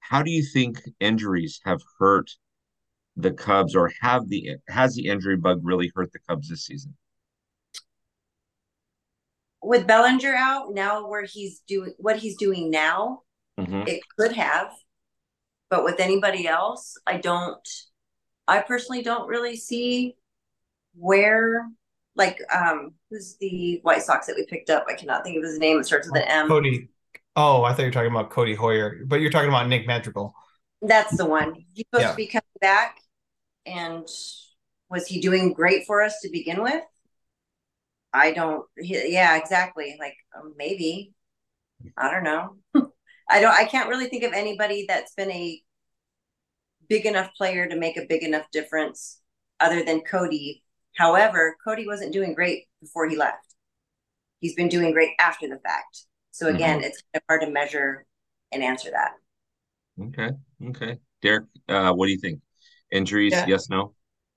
how 0.00 0.22
do 0.22 0.30
you 0.30 0.42
think 0.42 0.80
injuries 0.98 1.60
have 1.64 1.80
hurt 1.98 2.30
the 3.16 3.32
Cubs, 3.32 3.76
or 3.76 3.92
have 4.00 4.28
the 4.28 4.56
has 4.68 4.94
the 4.94 5.06
injury 5.06 5.36
bug 5.36 5.60
really 5.62 5.92
hurt 5.94 6.10
the 6.12 6.18
Cubs 6.28 6.48
this 6.48 6.64
season? 6.64 6.96
With 9.62 9.86
Bellinger 9.86 10.34
out 10.34 10.72
now, 10.72 11.06
where 11.06 11.24
he's 11.24 11.60
doing 11.68 11.92
what 11.98 12.16
he's 12.16 12.36
doing 12.36 12.70
now, 12.70 13.22
mm-hmm. 13.58 13.86
it 13.86 14.00
could 14.18 14.32
have. 14.32 14.70
But 15.68 15.84
with 15.84 16.00
anybody 16.00 16.48
else, 16.48 16.98
I 17.06 17.18
don't. 17.18 17.68
I 18.48 18.60
personally 18.60 19.02
don't 19.02 19.28
really 19.28 19.56
see 19.56 20.16
where, 20.94 21.68
like, 22.16 22.40
um, 22.52 22.94
who's 23.08 23.36
the 23.40 23.78
White 23.82 24.02
Sox 24.02 24.26
that 24.26 24.34
we 24.34 24.46
picked 24.46 24.70
up? 24.70 24.86
I 24.88 24.94
cannot 24.94 25.22
think 25.22 25.36
of 25.36 25.44
his 25.44 25.58
name. 25.58 25.78
It 25.78 25.86
starts 25.86 26.10
with 26.10 26.22
an 26.22 26.28
M. 26.28 26.48
Cody. 26.48 26.88
Oh, 27.42 27.64
I 27.64 27.72
thought 27.72 27.78
you 27.78 27.86
were 27.86 27.92
talking 27.92 28.10
about 28.10 28.28
Cody 28.28 28.54
Hoyer, 28.54 29.00
but 29.06 29.22
you're 29.22 29.30
talking 29.30 29.48
about 29.48 29.66
Nick 29.66 29.86
Madrigal. 29.86 30.34
That's 30.82 31.16
the 31.16 31.24
one. 31.24 31.54
He's 31.72 31.86
supposed 31.86 32.02
yeah. 32.02 32.10
to 32.10 32.16
be 32.16 32.26
coming 32.26 32.42
back. 32.60 32.98
And 33.64 34.06
was 34.90 35.06
he 35.06 35.22
doing 35.22 35.54
great 35.54 35.86
for 35.86 36.02
us 36.02 36.20
to 36.20 36.28
begin 36.30 36.62
with? 36.62 36.84
I 38.12 38.32
don't. 38.32 38.66
Yeah, 38.76 39.38
exactly. 39.38 39.96
Like 39.98 40.16
um, 40.36 40.52
maybe. 40.58 41.14
I 41.96 42.10
don't 42.10 42.24
know. 42.24 42.56
I 43.30 43.40
don't. 43.40 43.54
I 43.54 43.64
can't 43.64 43.88
really 43.88 44.08
think 44.08 44.24
of 44.24 44.34
anybody 44.34 44.84
that's 44.86 45.14
been 45.14 45.30
a 45.30 45.62
big 46.90 47.06
enough 47.06 47.30
player 47.38 47.66
to 47.66 47.76
make 47.76 47.96
a 47.96 48.04
big 48.06 48.22
enough 48.22 48.50
difference, 48.52 49.18
other 49.60 49.82
than 49.82 50.02
Cody. 50.02 50.62
However, 50.94 51.56
Cody 51.64 51.86
wasn't 51.86 52.12
doing 52.12 52.34
great 52.34 52.64
before 52.82 53.08
he 53.08 53.16
left. 53.16 53.54
He's 54.40 54.54
been 54.54 54.68
doing 54.68 54.92
great 54.92 55.12
after 55.18 55.48
the 55.48 55.58
fact. 55.58 56.04
So 56.30 56.48
again, 56.48 56.78
mm-hmm. 56.78 56.86
it's 56.86 57.02
kind 57.02 57.16
of 57.16 57.22
hard 57.28 57.40
to 57.42 57.50
measure 57.50 58.06
and 58.52 58.62
answer 58.62 58.90
that. 58.90 59.12
Okay. 60.06 60.30
Okay. 60.68 60.98
Derek, 61.22 61.44
uh, 61.68 61.92
what 61.92 62.06
do 62.06 62.12
you 62.12 62.18
think? 62.18 62.40
Injuries? 62.90 63.32
Yeah. 63.32 63.46
Yes, 63.46 63.68
no. 63.68 63.94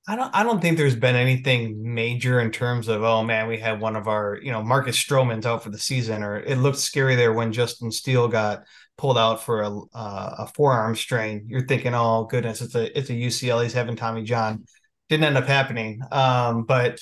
I 0.08 0.18
don't. 0.18 0.36
I 0.36 0.44
don't 0.44 0.62
think 0.62 0.78
there's 0.78 0.98
been 0.98 1.16
anything 1.16 1.94
major 1.94 2.42
in 2.42 2.52
terms 2.52 2.90
of 2.90 3.04
oh 3.04 3.24
man, 3.24 3.48
we 3.48 3.58
had 3.58 3.80
one 3.80 3.96
of 3.96 4.10
our 4.10 4.38
you 4.42 4.52
know 4.52 4.62
Marcus 4.62 5.02
Stroman's 5.02 5.46
out 5.46 5.64
for 5.64 5.70
the 5.70 5.80
season, 5.80 6.24
or 6.24 6.40
it 6.40 6.58
looked 6.58 6.78
scary 6.78 7.16
there 7.16 7.32
when 7.32 7.54
Justin 7.54 7.90
Steele 7.90 8.28
got 8.28 8.66
pulled 8.98 9.18
out 9.18 9.44
for 9.44 9.62
a 9.62 9.70
uh, 9.70 10.36
a 10.40 10.48
forearm 10.48 10.96
strain. 10.96 11.46
You're 11.48 11.66
thinking, 11.66 11.94
oh 11.96 12.26
goodness, 12.26 12.62
it's 12.62 12.76
a 12.76 12.98
it's 12.98 13.10
a 13.10 13.14
UCL. 13.14 13.64
He's 13.64 13.74
having 13.74 13.96
Tommy 13.96 14.24
John. 14.24 14.66
Didn't 15.08 15.24
end 15.24 15.38
up 15.38 15.48
happening. 15.48 16.02
Um, 16.12 16.64
but 16.66 17.00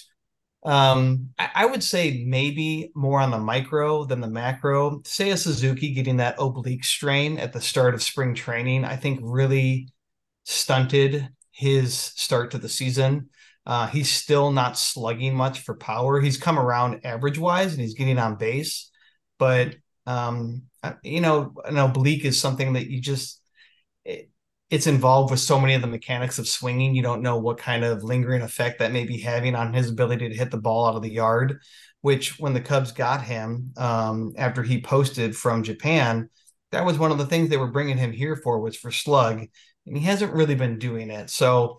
Um, 0.63 1.30
I, 1.39 1.65
would 1.65 1.84
say 1.84 2.24
maybe 2.27 2.91
more 2.94 3.20
on 3.20 3.32
the 3.32 3.39
micro 3.39 4.06
than 4.06 4.22
the 4.22 4.27
macro. 4.27 5.00
Seiya 5.00 5.36
Suzuki 5.36 5.91
getting 5.91 6.18
that 6.18 6.36
oblique 6.38 6.84
strain 6.84 7.39
at 7.39 7.51
the 7.51 7.62
start 7.62 7.96
of 7.96 8.03
spring 8.03 8.36
training, 8.36 8.86
I 8.86 8.96
think 8.96 9.20
really 9.24 9.89
stunted 10.44 11.30
his 11.51 11.96
start 11.96 12.51
to 12.51 12.60
the 12.60 12.70
season. 12.70 13.30
Uh, 13.65 13.88
he's 13.88 14.12
still 14.12 14.51
not 14.51 14.77
slugging 14.77 15.36
much 15.36 15.62
for 15.62 15.75
power. 15.75 16.20
He's 16.20 16.38
come 16.38 16.60
around 16.60 17.06
average 17.06 17.39
wise 17.39 17.74
and 17.74 17.82
he's 17.82 17.96
getting 17.96 18.20
on 18.20 18.36
base, 18.36 18.91
but 19.39 19.75
um, 20.06 20.63
you 21.03 21.22
know, 21.22 21.53
an 21.65 21.77
oblique 21.77 22.25
is 22.25 22.39
something 22.39 22.74
that 22.74 22.89
you 22.89 23.01
just 23.01 23.40
it's 24.72 24.88
involved 24.88 25.30
with 25.30 25.42
so 25.42 25.60
many 25.60 25.74
of 25.74 25.82
the 25.82 25.88
mechanics 25.88 26.40
of 26.40 26.48
swinging. 26.48 26.96
You 26.96 27.04
don't 27.04 27.22
know 27.22 27.38
what 27.38 27.58
kind 27.58 27.84
of 27.84 28.06
lingering 28.06 28.42
effect 28.42 28.80
that 28.80 28.94
may 28.94 29.04
be 29.04 29.20
having 29.20 29.54
on 29.54 29.74
his 29.74 29.90
ability 29.90 30.30
to 30.30 30.36
hit 30.36 30.50
the 30.50 30.58
ball 30.58 30.88
out 30.88 30.96
of 30.96 31.01
the 31.01 31.12
yard. 31.12 31.60
Which, 32.00 32.40
when 32.40 32.54
the 32.54 32.62
Cubs 32.62 32.94
got 32.94 33.22
him 33.22 33.74
um, 33.78 34.34
after 34.36 34.63
he 34.63 34.82
posted 34.82 35.36
from 35.36 35.62
Japan, 35.62 36.30
that 36.72 36.86
was 36.86 36.98
one 36.98 37.12
of 37.12 37.20
the 37.20 37.28
things 37.28 37.50
they 37.50 37.58
were 37.58 37.70
bringing 37.70 37.98
him 37.98 38.12
here 38.12 38.36
for 38.36 38.60
was 38.60 38.75
for 38.75 38.90
slug, 38.92 39.46
and 39.86 39.98
he 39.98 40.04
hasn't 40.04 40.34
really 40.34 40.56
been 40.56 40.80
doing 40.80 41.12
it. 41.12 41.30
So, 41.30 41.78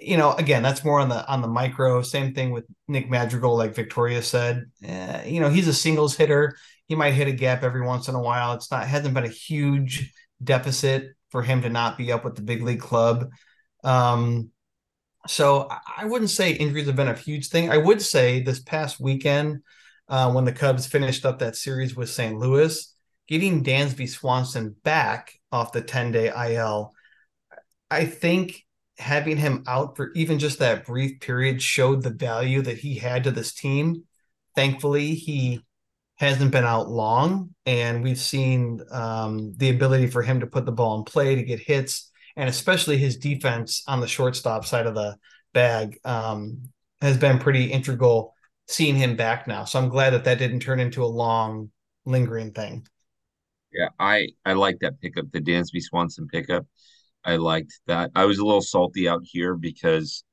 you 0.00 0.16
know, 0.16 0.34
again, 0.34 0.62
that's 0.62 0.84
more 0.84 1.00
on 1.00 1.08
the 1.08 1.26
on 1.26 1.40
the 1.40 1.48
micro. 1.48 2.02
Same 2.02 2.34
thing 2.34 2.52
with 2.52 2.66
Nick 2.86 3.10
Madrigal, 3.10 3.56
like 3.56 3.74
Victoria 3.74 4.22
said. 4.22 4.66
Eh, 4.84 5.24
you 5.24 5.40
know, 5.40 5.48
he's 5.48 5.66
a 5.66 5.74
singles 5.74 6.14
hitter. 6.14 6.56
He 6.86 6.94
might 6.94 7.14
hit 7.14 7.26
a 7.26 7.32
gap 7.32 7.64
every 7.64 7.84
once 7.84 8.06
in 8.06 8.14
a 8.14 8.22
while. 8.22 8.52
It's 8.52 8.70
not 8.70 8.86
hasn't 8.86 9.14
been 9.14 9.24
a 9.24 9.28
huge 9.28 10.12
deficit 10.44 11.14
for 11.32 11.42
him 11.42 11.62
to 11.62 11.68
not 11.68 11.98
be 11.98 12.12
up 12.12 12.24
with 12.24 12.36
the 12.36 12.42
big 12.42 12.62
league 12.62 12.80
club. 12.80 13.30
Um, 13.82 14.50
so 15.26 15.68
I 15.96 16.04
wouldn't 16.04 16.30
say 16.30 16.52
injuries 16.52 16.86
have 16.86 16.96
been 16.96 17.08
a 17.08 17.14
huge 17.14 17.48
thing. 17.48 17.70
I 17.70 17.78
would 17.78 18.02
say 18.02 18.42
this 18.42 18.60
past 18.60 19.00
weekend, 19.00 19.62
uh, 20.08 20.30
when 20.32 20.44
the 20.44 20.52
Cubs 20.52 20.86
finished 20.86 21.24
up 21.24 21.38
that 21.38 21.56
series 21.56 21.96
with 21.96 22.10
St. 22.10 22.38
Louis, 22.38 22.94
getting 23.28 23.64
Dansby 23.64 24.08
Swanson 24.08 24.76
back 24.84 25.32
off 25.50 25.72
the 25.72 25.80
10 25.80 26.12
day 26.12 26.54
IL, 26.54 26.92
I 27.90 28.04
think 28.06 28.64
having 28.98 29.36
him 29.36 29.64
out 29.66 29.96
for 29.96 30.12
even 30.14 30.38
just 30.38 30.58
that 30.58 30.86
brief 30.86 31.20
period 31.20 31.62
showed 31.62 32.02
the 32.02 32.10
value 32.10 32.62
that 32.62 32.78
he 32.78 32.96
had 32.96 33.24
to 33.24 33.30
this 33.30 33.54
team. 33.54 34.04
Thankfully, 34.54 35.14
he 35.14 35.62
hasn't 36.22 36.52
been 36.52 36.64
out 36.64 36.88
long, 36.88 37.54
and 37.66 38.02
we've 38.02 38.18
seen 38.18 38.80
um, 38.90 39.52
the 39.56 39.70
ability 39.70 40.06
for 40.06 40.22
him 40.22 40.40
to 40.40 40.46
put 40.46 40.64
the 40.64 40.72
ball 40.72 40.98
in 40.98 41.04
play 41.04 41.34
to 41.34 41.42
get 41.42 41.60
hits, 41.60 42.10
and 42.36 42.48
especially 42.48 42.96
his 42.96 43.16
defense 43.16 43.82
on 43.86 44.00
the 44.00 44.06
shortstop 44.06 44.64
side 44.64 44.86
of 44.86 44.94
the 44.94 45.16
bag 45.52 45.98
um, 46.04 46.62
has 47.00 47.18
been 47.18 47.38
pretty 47.38 47.64
integral. 47.64 48.34
Seeing 48.68 48.94
him 48.94 49.16
back 49.16 49.48
now, 49.48 49.64
so 49.64 49.78
I'm 49.80 49.88
glad 49.88 50.10
that 50.10 50.24
that 50.24 50.38
didn't 50.38 50.60
turn 50.60 50.78
into 50.78 51.02
a 51.02 51.06
long, 51.06 51.70
lingering 52.06 52.52
thing. 52.52 52.86
Yeah, 53.72 53.88
I 53.98 54.28
I 54.44 54.52
like 54.52 54.78
that 54.80 55.00
pickup, 55.00 55.30
the 55.32 55.40
Dansby 55.40 55.82
Swanson 55.82 56.28
pickup. 56.28 56.64
I 57.24 57.36
liked 57.36 57.80
that. 57.88 58.12
I 58.14 58.24
was 58.24 58.38
a 58.38 58.44
little 58.44 58.62
salty 58.62 59.08
out 59.08 59.22
here 59.24 59.56
because 59.56 60.24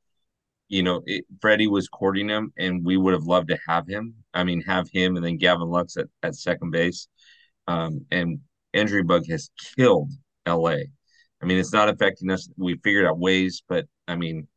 you 0.69 0.84
know, 0.84 1.01
it, 1.05 1.25
Freddie 1.41 1.67
was 1.67 1.89
courting 1.89 2.29
him, 2.29 2.53
and 2.58 2.86
we 2.86 2.96
would 2.96 3.13
have 3.13 3.24
loved 3.24 3.50
to 3.50 3.58
have 3.67 3.88
him. 3.88 4.13
I 4.33 4.43
mean, 4.43 4.62
have 4.62 4.89
him 4.91 5.15
and 5.15 5.25
then 5.25 5.38
Gavin 5.38 5.67
Lux 5.69 5.98
at, 5.98 6.07
at 6.24 6.36
second 6.36 6.71
base. 6.71 7.07
Um, 7.67 8.05
and 8.12 8.39
injury 8.74 9.03
bug 9.03 9.25
has 9.29 9.50
killed 9.75 10.12
LA. 10.45 10.91
I 11.41 11.45
mean, 11.45 11.57
it's 11.57 11.74
not 11.74 11.89
affecting 11.89 12.31
us. 12.31 12.50
We 12.57 12.75
figured 12.83 13.05
out 13.05 13.19
ways, 13.19 13.63
but 13.67 13.86
I 14.07 14.15
mean, 14.15 14.48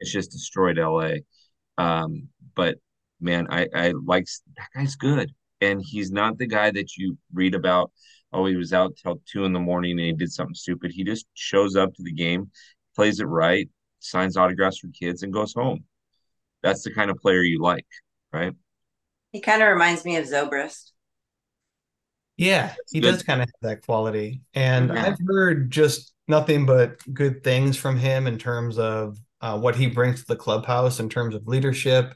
it's 0.00 0.12
just 0.12 0.32
destroyed 0.32 0.78
LA. 0.78 1.22
Um, 1.78 2.28
but 2.54 2.78
man, 3.20 3.46
I, 3.50 3.68
I 3.74 3.94
like 4.04 4.26
that 4.56 4.68
guy's 4.74 4.96
good. 4.96 5.32
And 5.60 5.82
he's 5.82 6.10
not 6.10 6.38
the 6.38 6.46
guy 6.46 6.70
that 6.70 6.96
you 6.96 7.16
read 7.32 7.54
about. 7.54 7.90
Oh, 8.32 8.46
he 8.46 8.56
was 8.56 8.72
out 8.72 8.96
till 8.96 9.22
two 9.30 9.44
in 9.44 9.52
the 9.52 9.60
morning 9.60 9.92
and 9.92 10.00
he 10.00 10.12
did 10.12 10.32
something 10.32 10.54
stupid. 10.54 10.90
He 10.92 11.04
just 11.04 11.26
shows 11.34 11.76
up 11.76 11.94
to 11.94 12.02
the 12.02 12.12
game, 12.12 12.50
plays 12.96 13.20
it 13.20 13.24
right, 13.24 13.68
signs 14.00 14.36
autographs 14.36 14.78
for 14.78 14.88
kids, 14.88 15.22
and 15.22 15.32
goes 15.32 15.54
home. 15.54 15.84
That's 16.62 16.82
the 16.82 16.92
kind 16.94 17.10
of 17.10 17.18
player 17.18 17.42
you 17.42 17.60
like, 17.62 17.86
right? 18.32 18.52
He 19.34 19.40
kind 19.40 19.62
of 19.62 19.68
reminds 19.68 20.04
me 20.04 20.14
of 20.14 20.26
Zobrist. 20.26 20.92
Yeah, 22.36 22.72
he 22.92 23.00
good. 23.00 23.10
does 23.10 23.24
kind 23.24 23.42
of 23.42 23.48
have 23.48 23.70
that 23.70 23.84
quality. 23.84 24.42
And 24.54 24.90
yeah. 24.90 25.06
I've 25.06 25.18
heard 25.26 25.72
just 25.72 26.12
nothing 26.28 26.66
but 26.66 26.98
good 27.12 27.42
things 27.42 27.76
from 27.76 27.96
him 27.96 28.28
in 28.28 28.38
terms 28.38 28.78
of 28.78 29.18
uh, 29.40 29.58
what 29.58 29.74
he 29.74 29.88
brings 29.88 30.20
to 30.20 30.26
the 30.28 30.36
clubhouse 30.36 31.00
in 31.00 31.08
terms 31.08 31.34
of 31.34 31.48
leadership 31.48 32.14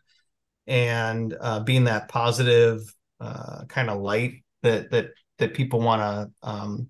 and 0.69 1.37
uh, 1.41 1.59
being 1.59 1.85
that 1.85 2.09
positive 2.09 2.83
uh, 3.21 3.65
kind 3.65 3.91
of 3.91 4.01
light 4.01 4.45
that 4.63 4.93
that 4.93 5.11
that 5.39 5.55
people 5.55 5.81
want 5.81 6.01
to 6.01 6.49
um, 6.49 6.89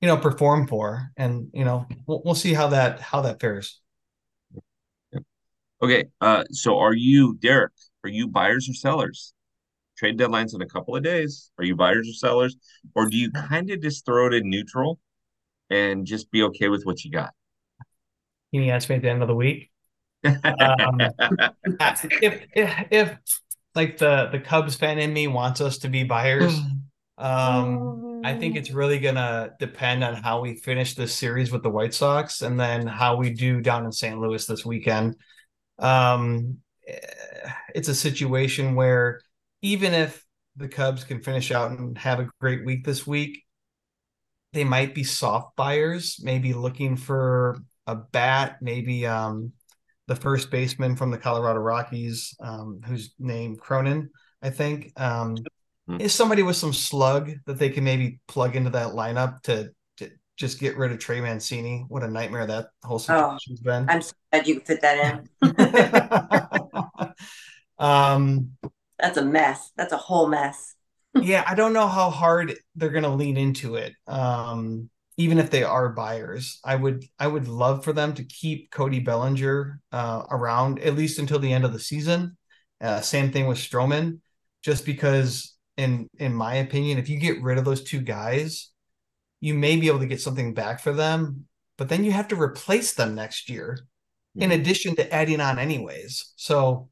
you 0.00 0.06
know 0.06 0.16
perform 0.16 0.68
for 0.68 1.10
and 1.16 1.48
you 1.52 1.64
know 1.64 1.86
we'll, 2.06 2.22
we'll 2.24 2.34
see 2.36 2.54
how 2.54 2.68
that 2.68 3.00
how 3.00 3.20
that 3.22 3.40
fares 3.40 3.80
Okay, 5.82 6.04
uh, 6.20 6.44
so 6.50 6.78
are 6.78 6.92
you, 6.92 7.38
Derek? 7.40 7.72
Are 8.04 8.10
you 8.10 8.28
buyers 8.28 8.68
or 8.68 8.74
sellers? 8.74 9.32
Trade 10.00 10.18
deadlines 10.18 10.54
in 10.54 10.62
a 10.62 10.66
couple 10.66 10.96
of 10.96 11.02
days. 11.02 11.50
Are 11.58 11.64
you 11.64 11.76
buyers 11.76 12.08
or 12.08 12.14
sellers, 12.14 12.56
or 12.94 13.04
do 13.10 13.18
you 13.18 13.30
kind 13.32 13.68
of 13.68 13.82
just 13.82 14.06
throw 14.06 14.28
it 14.28 14.32
in 14.32 14.48
neutral 14.48 14.98
and 15.68 16.06
just 16.06 16.30
be 16.30 16.42
okay 16.44 16.70
with 16.70 16.84
what 16.84 17.04
you 17.04 17.10
got? 17.10 17.34
Can 18.50 18.62
you 18.62 18.72
ask 18.72 18.88
me 18.88 18.96
at 18.96 19.02
the 19.02 19.10
end 19.10 19.20
of 19.20 19.28
the 19.28 19.34
week? 19.34 19.70
um, 20.24 20.32
if, 22.22 22.46
if 22.54 22.86
if 22.90 23.18
like 23.74 23.98
the 23.98 24.30
the 24.32 24.40
Cubs 24.40 24.74
fan 24.74 24.98
in 24.98 25.12
me 25.12 25.26
wants 25.26 25.60
us 25.60 25.76
to 25.80 25.90
be 25.90 26.02
buyers, 26.02 26.58
um, 27.18 28.22
I 28.24 28.38
think 28.38 28.56
it's 28.56 28.70
really 28.70 29.00
gonna 29.00 29.50
depend 29.58 30.02
on 30.02 30.14
how 30.14 30.40
we 30.40 30.54
finish 30.54 30.94
this 30.94 31.14
series 31.14 31.52
with 31.52 31.62
the 31.62 31.68
White 31.68 31.92
Sox, 31.92 32.40
and 32.40 32.58
then 32.58 32.86
how 32.86 33.16
we 33.16 33.34
do 33.34 33.60
down 33.60 33.84
in 33.84 33.92
St. 33.92 34.18
Louis 34.18 34.46
this 34.46 34.64
weekend. 34.64 35.16
Um, 35.78 36.56
it's 37.74 37.88
a 37.88 37.94
situation 37.94 38.74
where 38.74 39.20
even 39.62 39.94
if 39.94 40.24
the 40.56 40.68
Cubs 40.68 41.04
can 41.04 41.20
finish 41.20 41.50
out 41.50 41.70
and 41.70 41.96
have 41.98 42.20
a 42.20 42.28
great 42.40 42.64
week 42.64 42.84
this 42.84 43.06
week, 43.06 43.44
they 44.52 44.64
might 44.64 44.94
be 44.94 45.04
soft 45.04 45.56
buyers, 45.56 46.20
maybe 46.22 46.52
looking 46.52 46.96
for 46.96 47.58
a 47.86 47.94
bat, 47.94 48.56
maybe 48.60 49.06
um, 49.06 49.52
the 50.08 50.16
first 50.16 50.50
baseman 50.50 50.96
from 50.96 51.10
the 51.10 51.18
Colorado 51.18 51.60
Rockies, 51.60 52.34
um, 52.40 52.80
whose 52.84 53.14
name 53.18 53.56
Cronin, 53.56 54.10
I 54.42 54.50
think, 54.50 54.92
um, 54.96 55.36
mm-hmm. 55.36 56.00
is 56.00 56.12
somebody 56.12 56.42
with 56.42 56.56
some 56.56 56.72
slug 56.72 57.30
that 57.46 57.58
they 57.58 57.70
can 57.70 57.84
maybe 57.84 58.20
plug 58.26 58.56
into 58.56 58.70
that 58.70 58.88
lineup 58.88 59.42
to 59.42 59.72
just 60.40 60.58
get 60.58 60.76
rid 60.78 60.90
of 60.90 60.98
Trey 60.98 61.20
Mancini. 61.20 61.84
What 61.88 62.02
a 62.02 62.08
nightmare 62.08 62.46
that 62.46 62.68
whole 62.82 62.96
oh, 62.96 62.98
situation's 62.98 63.60
oh, 63.60 63.64
been. 63.64 63.90
I'm 63.90 64.00
so 64.00 64.14
glad 64.32 64.48
you 64.48 64.60
fit 64.60 64.80
that 64.80 65.22
in. 65.42 67.14
um, 67.78 68.52
that's 69.00 69.16
a 69.16 69.24
mess. 69.24 69.72
That's 69.76 69.92
a 69.92 69.96
whole 69.96 70.28
mess. 70.28 70.74
yeah, 71.20 71.44
I 71.46 71.54
don't 71.54 71.72
know 71.72 71.88
how 71.88 72.10
hard 72.10 72.54
they're 72.76 72.90
going 72.90 73.04
to 73.04 73.10
lean 73.10 73.36
into 73.36 73.76
it. 73.76 73.94
Um, 74.06 74.90
even 75.16 75.38
if 75.38 75.50
they 75.50 75.62
are 75.62 75.90
buyers, 75.90 76.60
I 76.64 76.76
would 76.76 77.04
I 77.18 77.26
would 77.26 77.48
love 77.48 77.84
for 77.84 77.92
them 77.92 78.14
to 78.14 78.24
keep 78.24 78.70
Cody 78.70 79.00
Bellinger 79.00 79.80
uh, 79.92 80.22
around 80.30 80.78
at 80.80 80.96
least 80.96 81.18
until 81.18 81.38
the 81.38 81.52
end 81.52 81.64
of 81.64 81.72
the 81.72 81.78
season. 81.78 82.36
Uh, 82.80 83.00
same 83.00 83.30
thing 83.30 83.46
with 83.46 83.58
Stroman, 83.58 84.20
just 84.62 84.86
because 84.86 85.56
in 85.76 86.08
in 86.18 86.32
my 86.32 86.56
opinion, 86.56 86.98
if 86.98 87.08
you 87.08 87.18
get 87.18 87.42
rid 87.42 87.58
of 87.58 87.64
those 87.64 87.82
two 87.82 88.00
guys, 88.00 88.70
you 89.40 89.54
may 89.54 89.76
be 89.76 89.88
able 89.88 89.98
to 89.98 90.06
get 90.06 90.20
something 90.20 90.54
back 90.54 90.80
for 90.80 90.92
them, 90.92 91.46
but 91.76 91.88
then 91.88 92.04
you 92.04 92.12
have 92.12 92.28
to 92.28 92.40
replace 92.40 92.94
them 92.94 93.14
next 93.14 93.50
year 93.50 93.78
mm-hmm. 94.36 94.42
in 94.42 94.60
addition 94.60 94.96
to 94.96 95.12
adding 95.12 95.40
on 95.40 95.58
anyways. 95.58 96.32
So 96.36 96.89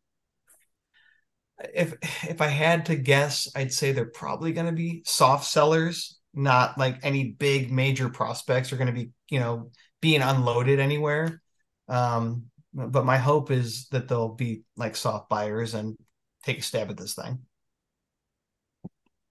if 1.75 1.95
if 2.29 2.41
I 2.41 2.49
had 2.49 2.87
to 2.87 2.97
guess, 2.97 3.49
I'd 3.55 3.73
say 3.73 3.93
they're 3.93 4.07
probably 4.07 4.53
going 4.53 4.67
to 4.67 4.73
be 4.73 5.03
soft 5.05 5.45
sellers, 5.47 6.19
not 6.35 6.79
like 6.79 6.99
any 7.03 7.33
big 7.33 7.73
major 7.73 8.09
prospects 8.09 8.73
are 8.73 8.77
going 8.77 8.89
to 8.89 8.93
be, 8.93 9.11
you 9.31 9.41
know, 9.41 9.71
being 10.01 10.23
unloaded 10.23 10.79
anywhere. 10.79 11.43
Um, 11.89 12.45
but 12.73 13.05
my 13.05 13.17
hope 13.17 13.51
is 13.51 13.89
that 13.89 14.09
they'll 14.09 14.35
be 14.35 14.63
like 14.77 14.95
soft 14.95 15.29
buyers 15.29 15.75
and 15.75 15.97
take 16.45 16.59
a 16.59 16.63
stab 16.63 16.91
at 16.91 16.97
this 16.97 17.15
thing. 17.15 17.41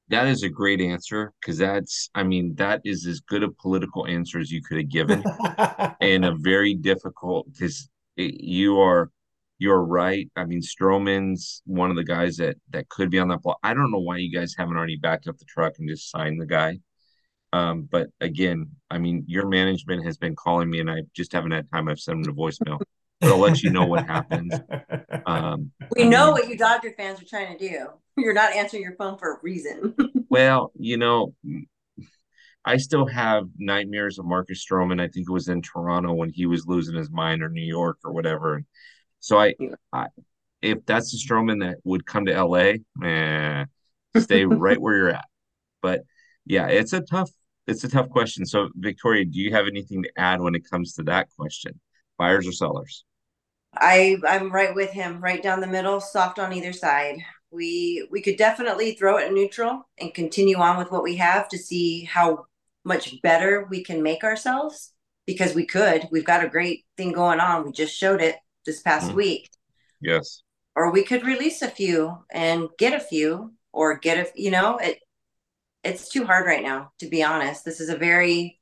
That 0.10 0.28
is 0.28 0.44
a 0.44 0.50
great 0.50 0.80
answer 0.80 1.34
because 1.42 1.58
that's, 1.58 2.10
I 2.16 2.24
mean, 2.24 2.56
that 2.56 2.82
is 2.86 3.06
as 3.06 3.20
good 3.20 3.44
a 3.44 3.50
political 3.52 4.08
answer 4.08 4.40
as 4.40 4.52
you 4.52 4.62
could 4.62 4.78
have 4.78 4.90
given, 4.90 5.22
and 6.02 6.24
a 6.24 6.34
very 6.34 6.74
difficult 6.74 7.52
because 7.52 7.90
you 8.16 8.80
are 8.80 9.12
you're 9.60 9.84
right. 9.84 10.30
I 10.36 10.46
mean, 10.46 10.62
Stroman's 10.62 11.62
one 11.66 11.90
of 11.90 11.96
the 11.96 12.04
guys 12.04 12.38
that 12.38 12.58
that 12.72 12.90
could 12.90 13.10
be 13.10 13.20
on 13.20 13.28
that 13.30 13.42
block. 13.42 13.58
I 13.64 13.74
don't 13.74 13.92
know 13.92 14.00
why 14.00 14.18
you 14.18 14.32
guys 14.32 14.54
haven't 14.58 14.78
already 14.78 14.98
backed 14.98 15.28
up 15.28 15.38
the 15.38 15.46
truck 15.46 15.74
and 15.80 15.90
just 15.90 16.12
signed 16.12 16.40
the 16.40 16.46
guy. 16.46 16.80
Um, 17.54 17.88
but 17.90 18.08
again, 18.22 18.72
I 18.92 18.98
mean, 19.00 19.24
your 19.28 19.48
management 19.48 20.06
has 20.06 20.18
been 20.18 20.36
calling 20.36 20.70
me, 20.70 20.80
and 20.80 20.92
I 20.92 21.02
just 21.16 21.32
haven't 21.34 21.52
had 21.52 21.72
time. 21.72 21.88
I've 21.88 22.00
sent 22.00 22.24
them 22.24 22.34
a 22.34 22.40
voicemail. 22.40 22.80
but 23.22 23.32
I'll 23.32 23.38
let 23.40 23.64
you 23.64 23.72
know 23.72 23.86
what 23.86 24.06
happens. 24.06 24.54
Um, 25.26 25.72
we 25.96 26.04
I 26.04 26.08
know 26.08 26.26
mean- 26.26 26.34
what 26.34 26.50
you 26.50 26.58
Dodger 26.58 26.94
fans 26.96 27.22
are 27.22 27.26
trying 27.26 27.58
to 27.58 27.70
do. 27.70 27.88
You're 28.18 28.34
not 28.34 28.54
answering 28.54 28.84
your 28.84 28.96
phone 28.96 29.18
for 29.18 29.34
a 29.34 29.38
reason. 29.42 29.96
Well, 30.30 30.74
you 30.78 30.98
know, 30.98 31.34
I 32.66 32.76
still 32.78 33.06
have 33.08 33.46
nightmares 33.58 34.20
of 34.20 34.26
Marcus 34.26 34.64
Stroman. 34.64 35.00
I 35.02 35.08
think 35.08 35.28
it 35.30 35.32
was 35.32 35.48
in 35.48 35.62
Toronto 35.62 36.12
when 36.14 36.30
he 36.32 36.46
was 36.46 36.68
losing 36.68 36.96
his 36.96 37.10
mind, 37.10 37.42
or 37.42 37.48
New 37.50 37.64
York, 37.66 37.98
or 38.04 38.12
whatever. 38.12 38.62
So 39.20 39.40
I, 39.40 39.56
Yeah. 39.60 39.76
I 39.94 40.08
if 40.62 40.86
that's 40.86 41.12
the 41.12 41.18
Stroman 41.18 41.62
that 41.62 41.78
would 41.84 42.06
come 42.06 42.26
to 42.26 42.34
LA, 42.34 42.74
eh, 43.04 43.66
stay 44.18 44.46
right 44.46 44.80
where 44.80 44.96
you're 44.96 45.10
at. 45.10 45.26
But 45.82 46.02
yeah, 46.46 46.68
it's 46.68 46.94
a 46.94 47.02
tough, 47.02 47.32
it's 47.68 47.84
a 47.84 47.90
tough 47.90 48.10
question. 48.10 48.46
So 48.46 48.70
Victoria, 48.76 49.26
do 49.26 49.40
you 49.40 49.52
have 49.54 49.68
anything 49.68 50.04
to 50.04 50.12
add 50.18 50.42
when 50.42 50.56
it 50.56 50.70
comes 50.70 50.94
to 50.96 51.04
that 51.04 51.30
question? 51.38 51.80
Buyers 52.18 52.48
or 52.48 52.52
sellers? 52.52 53.06
I 53.76 54.18
I'm 54.28 54.52
right 54.52 54.74
with 54.74 54.92
him, 54.92 55.22
right 55.22 55.42
down 55.42 55.62
the 55.62 55.68
middle, 55.68 56.02
soft 56.02 56.40
on 56.40 56.54
either 56.54 56.74
side. 56.74 57.20
We 57.52 58.08
we 58.12 58.22
could 58.22 58.38
definitely 58.38 58.94
throw 58.96 59.18
it 59.18 59.28
in 59.28 59.36
neutral 59.36 59.88
and 60.00 60.14
continue 60.14 60.58
on 60.58 60.78
with 60.78 60.92
what 60.92 61.04
we 61.04 61.18
have 61.18 61.48
to 61.50 61.58
see 61.58 62.04
how 62.06 62.46
much 62.84 63.22
better 63.22 63.68
we 63.70 63.84
can 63.84 64.02
make 64.02 64.24
ourselves 64.24 64.94
because 65.26 65.54
we 65.54 65.66
could. 65.66 66.08
We've 66.12 66.26
got 66.26 66.44
a 66.44 66.50
great 66.50 66.86
thing 66.96 67.12
going 67.12 67.40
on. 67.40 67.66
We 67.66 67.72
just 67.72 67.96
showed 67.96 68.22
it 68.22 68.38
this 68.68 68.82
past 68.84 69.12
Mhm. 69.12 69.16
week. 69.16 69.50
Yes. 70.00 70.44
Or 70.76 70.92
we 70.92 71.04
could 71.04 71.26
release 71.26 71.64
a 71.64 71.70
few 71.72 72.24
and 72.32 72.70
get 72.78 72.94
a 72.94 73.00
few 73.00 73.56
or 73.72 73.98
get 73.98 74.20
a 74.20 74.32
you 74.36 74.52
know, 74.52 74.78
it 74.78 75.00
it's 75.84 76.10
too 76.10 76.26
hard 76.26 76.46
right 76.46 76.64
now 76.64 76.92
to 77.00 77.08
be 77.10 77.24
honest. 77.24 77.66
This 77.66 77.80
is 77.80 77.90
a 77.90 77.98
very 77.98 78.60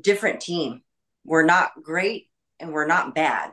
different 0.00 0.40
team. 0.40 0.82
We're 1.24 1.44
not 1.44 1.70
great 1.82 2.30
and 2.58 2.72
we're 2.72 2.88
not 2.88 3.14
bad. 3.14 3.52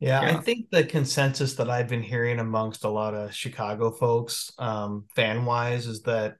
Yeah, 0.00 0.20
I 0.20 0.34
think 0.40 0.66
the 0.70 0.84
consensus 0.84 1.54
that 1.54 1.70
I've 1.70 1.88
been 1.88 2.02
hearing 2.02 2.38
amongst 2.38 2.84
a 2.84 2.90
lot 2.90 3.14
of 3.14 3.34
Chicago 3.34 3.90
folks, 3.90 4.52
um, 4.58 5.06
fan 5.16 5.46
wise, 5.46 5.86
is 5.86 6.02
that 6.02 6.36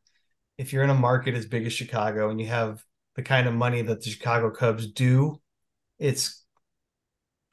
if 0.59 0.73
you're 0.73 0.85
in 0.85 0.91
a 0.91 0.95
market 0.95 1.35
as 1.35 1.47
big 1.47 1.65
as 1.67 1.73
Chicago 1.73 2.29
and 2.31 2.39
you 2.41 2.47
have 2.49 2.83
the 3.17 3.23
kind 3.23 3.47
of 3.47 3.55
money 3.55 3.81
that 3.81 4.03
the 4.03 4.11
Chicago 4.11 4.51
Cubs 4.51 4.87
do, 4.87 5.41
it's 5.99 6.44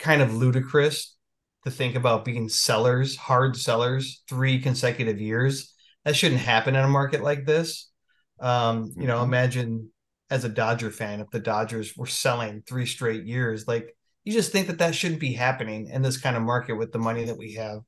kind 0.02 0.22
of 0.22 0.36
ludicrous 0.36 1.16
to 1.64 1.72
think 1.72 1.96
about 1.96 2.26
being 2.26 2.50
sellers, 2.50 3.16
hard 3.16 3.56
sellers, 3.56 4.24
three 4.28 4.60
consecutive 4.60 5.22
years. 5.22 5.74
That 6.04 6.16
shouldn't 6.16 6.42
happen 6.42 6.76
in 6.76 6.84
a 6.84 6.90
market 6.90 7.22
like 7.22 7.46
this. 7.46 7.90
Um, 8.40 8.92
you 8.98 9.06
know, 9.06 9.20
Mhm. 9.20 9.26
imagine 9.26 9.92
as 10.32 10.44
a 10.44 10.50
Dodger 10.50 10.92
fan, 10.92 11.20
if 11.20 11.30
the 11.30 11.40
Dodgers 11.40 11.96
were 11.96 12.08
selling 12.08 12.64
three 12.64 12.88
straight 12.88 13.26
years, 13.26 13.68
like 13.68 13.96
you 14.24 14.34
just 14.34 14.52
think 14.52 14.68
that 14.68 14.80
that 14.80 14.96
shouldn't 14.96 15.20
be 15.20 15.34
happening 15.34 15.88
in 15.88 16.02
this 16.02 16.18
kind 16.18 16.36
of 16.36 16.42
market 16.42 16.74
with 16.74 16.92
the 16.92 17.00
money 17.00 17.26
that 17.26 17.38
we 17.38 17.54
have. 17.54 17.82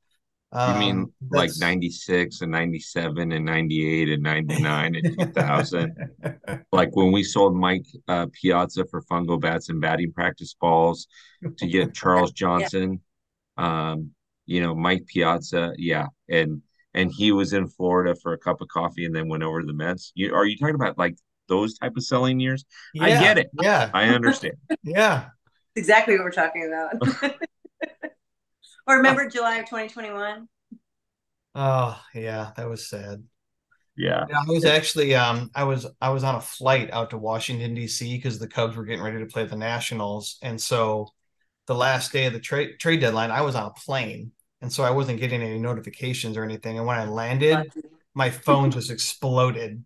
You 0.55 0.75
mean 0.75 0.97
Um, 0.99 1.13
like 1.31 1.51
96 1.57 2.41
and 2.41 2.51
97 2.51 3.31
and 3.31 3.45
98 3.45 4.09
and 4.09 4.23
99 4.23 4.95
and 4.95 5.19
2000? 5.19 5.95
like 6.71 6.95
when 6.95 7.11
we 7.11 7.23
sold 7.23 7.55
Mike 7.55 7.85
uh, 8.07 8.27
Piazza 8.31 8.85
for 8.85 9.01
fungo 9.03 9.39
bats 9.39 9.69
and 9.69 9.81
batting 9.81 10.13
practice 10.13 10.53
balls 10.59 11.07
to 11.57 11.67
get 11.67 11.93
Charles 11.95 12.31
Johnson. 12.31 13.01
Um, 13.57 14.11
you 14.45 14.61
know, 14.61 14.75
Mike 14.75 15.05
Piazza, 15.07 15.73
yeah, 15.77 16.07
and 16.29 16.61
and 16.93 17.11
he 17.11 17.31
was 17.31 17.53
in 17.53 17.67
Florida 17.67 18.15
for 18.21 18.33
a 18.33 18.37
cup 18.37 18.61
of 18.61 18.67
coffee 18.67 19.05
and 19.05 19.15
then 19.15 19.27
went 19.29 19.43
over 19.43 19.61
to 19.61 19.65
the 19.67 19.73
Mets. 19.73 20.11
You 20.15 20.35
are 20.35 20.45
you 20.45 20.57
talking 20.57 20.75
about 20.75 20.97
like 20.97 21.15
those 21.47 21.77
type 21.77 21.93
of 21.97 22.03
selling 22.03 22.39
years? 22.39 22.65
I 22.99 23.09
get 23.11 23.37
it. 23.37 23.49
Yeah, 23.53 23.89
I 23.93 24.09
understand. 24.09 24.55
yeah. 24.83 25.29
exactly 25.75 26.15
what 26.15 26.23
we're 26.25 26.31
talking 26.31 26.65
about. 26.67 27.33
Or 28.87 28.97
remember 28.97 29.27
July 29.27 29.57
of 29.57 29.67
2021? 29.67 30.47
Oh, 31.55 31.99
yeah, 32.13 32.51
that 32.57 32.67
was 32.67 32.89
sad. 32.89 33.23
Yeah. 33.95 34.25
Yeah, 34.27 34.39
I 34.47 34.51
was 34.51 34.65
actually 34.65 35.13
um 35.15 35.51
I 35.53 35.63
was 35.65 35.85
I 36.01 36.09
was 36.09 36.23
on 36.23 36.35
a 36.35 36.41
flight 36.41 36.89
out 36.91 37.11
to 37.11 37.17
Washington 37.17 37.75
D.C. 37.75 38.17
because 38.17 38.39
the 38.39 38.47
Cubs 38.47 38.75
were 38.75 38.85
getting 38.85 39.03
ready 39.03 39.19
to 39.19 39.25
play 39.27 39.45
the 39.45 39.55
Nationals, 39.55 40.39
and 40.41 40.59
so 40.59 41.09
the 41.67 41.75
last 41.75 42.11
day 42.11 42.25
of 42.25 42.33
the 42.33 42.39
trade 42.39 42.79
trade 42.79 43.01
deadline, 43.01 43.31
I 43.31 43.41
was 43.41 43.55
on 43.55 43.67
a 43.67 43.73
plane, 43.73 44.31
and 44.61 44.71
so 44.71 44.83
I 44.83 44.91
wasn't 44.91 45.19
getting 45.19 45.41
any 45.41 45.59
notifications 45.59 46.37
or 46.37 46.43
anything. 46.43 46.77
And 46.77 46.87
when 46.87 46.97
I 46.99 47.05
landed, 47.05 47.71
my 48.15 48.29
phone 48.31 48.71
just 48.71 48.89
exploded 48.91 49.85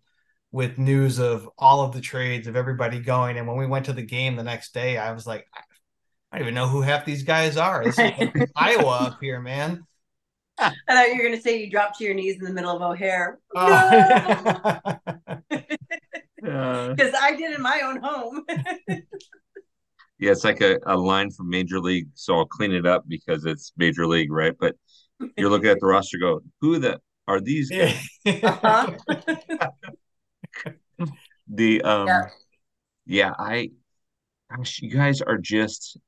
with 0.50 0.78
news 0.78 1.18
of 1.18 1.48
all 1.58 1.82
of 1.82 1.92
the 1.92 2.00
trades 2.00 2.46
of 2.46 2.56
everybody 2.56 3.00
going. 3.00 3.36
And 3.36 3.46
when 3.46 3.58
we 3.58 3.66
went 3.66 3.86
to 3.86 3.92
the 3.92 4.02
game 4.02 4.36
the 4.36 4.42
next 4.42 4.72
day, 4.72 4.96
I 4.96 5.12
was 5.12 5.26
like, 5.26 5.46
I 6.30 6.38
don't 6.38 6.46
even 6.46 6.54
know 6.54 6.68
who 6.68 6.82
half 6.82 7.04
these 7.04 7.22
guys 7.22 7.56
are. 7.56 7.84
This 7.84 7.98
is 7.98 8.12
like 8.18 8.34
Iowa 8.56 8.90
up 9.06 9.18
here, 9.20 9.40
man. 9.40 9.86
I 10.58 10.72
thought 10.88 11.08
you 11.08 11.16
were 11.16 11.22
going 11.22 11.36
to 11.36 11.40
say 11.40 11.62
you 11.62 11.70
dropped 11.70 11.98
to 11.98 12.04
your 12.04 12.14
knees 12.14 12.36
in 12.38 12.44
the 12.44 12.52
middle 12.52 12.74
of 12.74 12.82
O'Hare. 12.82 13.38
Oh. 13.54 14.80
Uh, 16.46 16.94
Because 16.94 17.12
I 17.20 17.34
did 17.34 17.52
in 17.52 17.60
my 17.60 17.80
own 17.84 18.00
home. 18.00 18.44
yeah, 20.18 20.30
it's 20.30 20.44
like 20.44 20.60
a, 20.60 20.78
a 20.86 20.96
line 20.96 21.32
from 21.32 21.50
Major 21.50 21.80
League, 21.80 22.06
so 22.14 22.36
I'll 22.36 22.46
clean 22.46 22.72
it 22.72 22.86
up 22.86 23.04
because 23.08 23.44
it's 23.44 23.72
Major 23.76 24.06
League, 24.06 24.30
right? 24.30 24.54
But 24.58 24.76
you're 25.36 25.50
looking 25.50 25.68
at 25.68 25.80
the 25.80 25.86
roster, 25.86 26.16
go, 26.16 26.40
who 26.60 26.78
the 26.78 27.00
are 27.26 27.40
these 27.40 27.70
guys? 27.70 28.08
uh-huh. 28.24 28.92
The 31.48 31.82
um 31.82 32.06
Yeah. 32.06 32.28
yeah, 33.06 33.32
I 33.36 33.70
gosh, 34.50 34.80
you 34.82 34.90
guys 34.90 35.20
are 35.20 35.38
just 35.38 35.98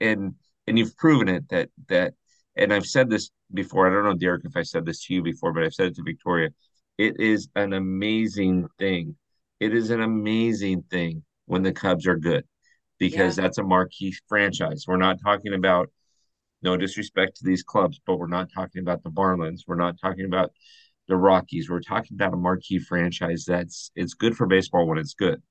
and 0.00 0.34
and 0.66 0.78
you've 0.78 0.96
proven 0.96 1.28
it 1.28 1.48
that 1.48 1.68
that 1.88 2.14
and 2.56 2.72
I've 2.72 2.86
said 2.86 3.10
this 3.10 3.30
before. 3.52 3.86
I 3.86 3.92
don't 3.92 4.04
know, 4.04 4.14
Derek, 4.14 4.44
if 4.44 4.56
I 4.56 4.62
said 4.62 4.86
this 4.86 5.04
to 5.06 5.14
you 5.14 5.22
before, 5.22 5.52
but 5.52 5.62
I've 5.62 5.74
said 5.74 5.88
it 5.88 5.96
to 5.96 6.02
Victoria. 6.02 6.50
It 6.98 7.20
is 7.20 7.48
an 7.54 7.74
amazing 7.74 8.68
thing. 8.78 9.16
It 9.60 9.74
is 9.74 9.90
an 9.90 10.00
amazing 10.00 10.84
thing 10.90 11.22
when 11.46 11.62
the 11.62 11.72
Cubs 11.72 12.06
are 12.06 12.16
good 12.16 12.44
because 12.98 13.36
that's 13.36 13.58
a 13.58 13.62
marquee 13.62 14.14
franchise. 14.28 14.84
We're 14.86 14.96
not 14.96 15.18
talking 15.22 15.52
about 15.54 15.90
no 16.62 16.76
disrespect 16.76 17.36
to 17.36 17.44
these 17.44 17.62
clubs, 17.62 18.00
but 18.06 18.16
we're 18.16 18.26
not 18.26 18.48
talking 18.52 18.80
about 18.80 19.02
the 19.02 19.10
Marlins. 19.10 19.60
We're 19.66 19.76
not 19.76 19.96
talking 20.00 20.24
about 20.24 20.50
the 21.08 21.16
Rockies. 21.16 21.70
We're 21.70 21.80
talking 21.80 22.14
about 22.14 22.32
a 22.32 22.38
marquee 22.38 22.78
franchise 22.78 23.44
that's 23.46 23.90
it's 23.94 24.14
good 24.14 24.36
for 24.36 24.46
baseball 24.46 24.86
when 24.86 24.98
it's 24.98 25.14
good. 25.14 25.42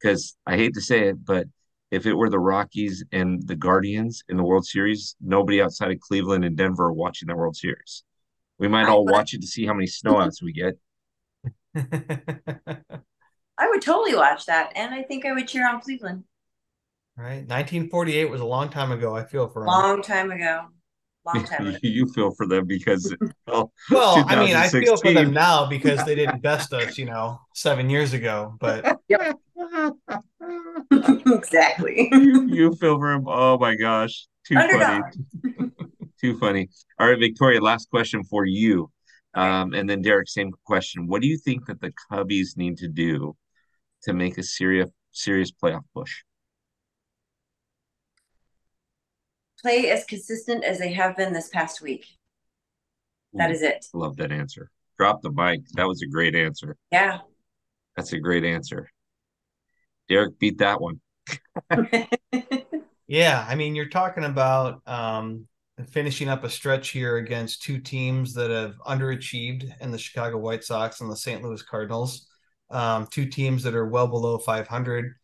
Because 0.00 0.36
I 0.46 0.56
hate 0.56 0.74
to 0.74 0.82
say 0.82 1.08
it, 1.08 1.24
but 1.24 1.46
if 1.94 2.06
it 2.06 2.14
were 2.14 2.28
the 2.28 2.40
Rockies 2.40 3.04
and 3.12 3.46
the 3.46 3.54
Guardians 3.54 4.24
in 4.28 4.36
the 4.36 4.42
World 4.42 4.66
Series, 4.66 5.14
nobody 5.20 5.62
outside 5.62 5.92
of 5.92 6.00
Cleveland 6.00 6.44
and 6.44 6.56
Denver 6.56 6.86
are 6.86 6.92
watching 6.92 7.28
the 7.28 7.36
World 7.36 7.54
Series. 7.56 8.02
We 8.58 8.66
might 8.66 8.86
I 8.86 8.90
all 8.90 9.04
would. 9.04 9.12
watch 9.12 9.32
it 9.32 9.40
to 9.42 9.46
see 9.46 9.64
how 9.64 9.74
many 9.74 9.86
snowouts 9.86 10.42
we 10.42 10.52
get. 10.52 10.74
I 13.56 13.68
would 13.68 13.82
totally 13.82 14.16
watch 14.16 14.46
that. 14.46 14.72
And 14.74 14.92
I 14.92 15.02
think 15.02 15.24
I 15.24 15.32
would 15.32 15.46
cheer 15.46 15.68
on 15.68 15.80
Cleveland. 15.80 16.24
Right. 17.16 17.46
1948 17.46 18.24
was 18.28 18.40
a 18.40 18.44
long 18.44 18.70
time 18.70 18.90
ago. 18.90 19.14
I 19.14 19.24
feel 19.24 19.48
for 19.48 19.62
him. 19.62 19.68
Long 19.68 20.02
time 20.02 20.32
ago. 20.32 20.66
Long 21.24 21.44
time 21.44 21.68
ago. 21.68 21.78
you 21.82 22.12
feel 22.12 22.32
for 22.32 22.46
them 22.46 22.66
because 22.66 23.14
well, 23.46 23.72
Well, 23.88 24.24
I 24.26 24.44
mean, 24.44 24.56
I 24.56 24.68
feel 24.68 24.96
for 24.96 25.12
them 25.12 25.32
now 25.32 25.66
because 25.66 26.04
they 26.04 26.16
didn't 26.16 26.42
best 26.42 26.72
us, 26.72 26.98
you 26.98 27.04
know, 27.04 27.40
seven 27.54 27.88
years 27.88 28.14
ago. 28.14 28.56
But 28.58 28.98
exactly. 31.26 32.08
you, 32.12 32.48
you 32.48 32.74
feel 32.76 32.98
for 32.98 33.12
him. 33.12 33.24
Oh 33.26 33.58
my 33.58 33.74
gosh. 33.74 34.26
Too 34.46 34.56
funny. 34.56 35.02
Too 36.20 36.38
funny. 36.38 36.68
All 36.98 37.08
right, 37.08 37.18
Victoria, 37.18 37.60
last 37.60 37.90
question 37.90 38.24
for 38.24 38.44
you. 38.44 38.90
Um, 39.34 39.74
and 39.74 39.88
then 39.88 40.00
Derek, 40.00 40.28
same 40.28 40.52
question. 40.64 41.06
What 41.06 41.22
do 41.22 41.28
you 41.28 41.36
think 41.36 41.66
that 41.66 41.80
the 41.80 41.92
Cubbies 42.10 42.56
need 42.56 42.78
to 42.78 42.88
do 42.88 43.36
to 44.04 44.12
make 44.12 44.38
a 44.38 44.42
serious 44.42 44.90
serious 45.12 45.50
playoff 45.50 45.84
push? 45.94 46.22
Play 49.60 49.90
as 49.90 50.04
consistent 50.04 50.62
as 50.62 50.78
they 50.78 50.92
have 50.92 51.16
been 51.16 51.32
this 51.32 51.48
past 51.48 51.80
week. 51.80 52.06
That 53.32 53.50
is 53.50 53.62
it. 53.62 53.86
Love 53.92 54.16
that 54.18 54.30
answer. 54.30 54.70
Drop 54.98 55.22
the 55.22 55.32
mic. 55.32 55.62
That 55.74 55.88
was 55.88 56.02
a 56.02 56.06
great 56.06 56.36
answer. 56.36 56.76
Yeah. 56.92 57.18
That's 57.96 58.12
a 58.12 58.18
great 58.18 58.44
answer. 58.44 58.88
Derek 60.08 60.38
beat 60.38 60.58
that 60.58 60.80
one. 60.80 61.00
yeah, 63.06 63.44
I 63.48 63.54
mean, 63.54 63.74
you're 63.74 63.88
talking 63.88 64.24
about 64.24 64.80
um, 64.86 65.46
finishing 65.90 66.28
up 66.28 66.44
a 66.44 66.50
stretch 66.50 66.90
here 66.90 67.16
against 67.16 67.62
two 67.62 67.78
teams 67.78 68.34
that 68.34 68.50
have 68.50 68.74
underachieved 68.86 69.70
in 69.80 69.90
the 69.90 69.98
Chicago 69.98 70.38
White 70.38 70.64
Sox 70.64 71.00
and 71.00 71.10
the 71.10 71.16
St. 71.16 71.42
Louis 71.42 71.62
Cardinals. 71.62 72.26
Um, 72.70 73.06
two 73.10 73.26
teams 73.26 73.62
that 73.64 73.74
are 73.74 73.86
well 73.86 74.06
below 74.06 74.38
500. 74.38 75.14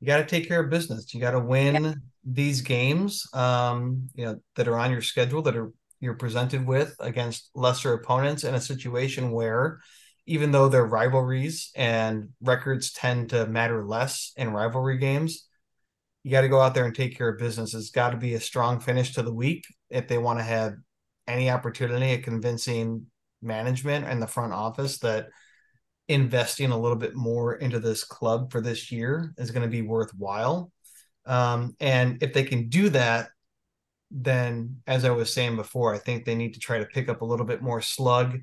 You 0.00 0.06
got 0.06 0.18
to 0.18 0.26
take 0.26 0.48
care 0.48 0.60
of 0.60 0.70
business. 0.70 1.12
You 1.12 1.20
got 1.20 1.32
to 1.32 1.40
win 1.40 1.84
Yeah. 1.84 1.94
these 2.24 2.60
games, 2.60 3.26
um, 3.34 4.08
you 4.14 4.24
know, 4.24 4.40
that 4.56 4.68
are 4.68 4.78
on 4.78 4.90
your 4.90 5.02
schedule 5.02 5.42
that 5.42 5.56
are 5.56 5.72
you're 6.00 6.14
presented 6.14 6.64
with 6.64 6.94
against 7.00 7.50
lesser 7.54 7.92
opponents 7.92 8.44
in 8.44 8.54
a 8.54 8.60
situation 8.60 9.32
where 9.32 9.80
even 10.28 10.52
though 10.52 10.68
they're 10.68 10.84
rivalries 10.84 11.70
and 11.74 12.28
records 12.42 12.92
tend 12.92 13.30
to 13.30 13.46
matter 13.46 13.84
less 13.84 14.32
in 14.36 14.52
rivalry 14.52 14.98
games, 14.98 15.48
you 16.22 16.30
got 16.30 16.42
to 16.42 16.48
go 16.48 16.60
out 16.60 16.74
there 16.74 16.84
and 16.84 16.94
take 16.94 17.16
care 17.16 17.30
of 17.30 17.38
business. 17.38 17.72
It's 17.72 17.90
got 17.90 18.10
to 18.10 18.18
be 18.18 18.34
a 18.34 18.40
strong 18.40 18.78
finish 18.78 19.14
to 19.14 19.22
the 19.22 19.32
week 19.32 19.64
if 19.88 20.06
they 20.06 20.18
want 20.18 20.38
to 20.38 20.44
have 20.44 20.74
any 21.26 21.50
opportunity 21.50 22.12
at 22.12 22.24
convincing 22.24 23.06
management 23.40 24.04
and 24.04 24.20
the 24.20 24.26
front 24.26 24.52
office 24.52 24.98
that 24.98 25.28
investing 26.08 26.72
a 26.72 26.78
little 26.78 26.96
bit 26.96 27.14
more 27.14 27.54
into 27.54 27.80
this 27.80 28.04
club 28.04 28.52
for 28.52 28.60
this 28.60 28.92
year 28.92 29.32
is 29.38 29.50
going 29.50 29.62
to 29.62 29.68
be 29.70 29.82
worthwhile. 29.82 30.70
Um, 31.24 31.74
and 31.80 32.22
if 32.22 32.34
they 32.34 32.44
can 32.44 32.68
do 32.68 32.90
that, 32.90 33.30
then 34.10 34.82
as 34.86 35.06
I 35.06 35.10
was 35.10 35.32
saying 35.32 35.56
before, 35.56 35.94
I 35.94 35.98
think 35.98 36.24
they 36.24 36.34
need 36.34 36.54
to 36.54 36.60
try 36.60 36.78
to 36.78 36.86
pick 36.86 37.08
up 37.08 37.22
a 37.22 37.26
little 37.26 37.46
bit 37.46 37.62
more 37.62 37.80
slug 37.80 38.38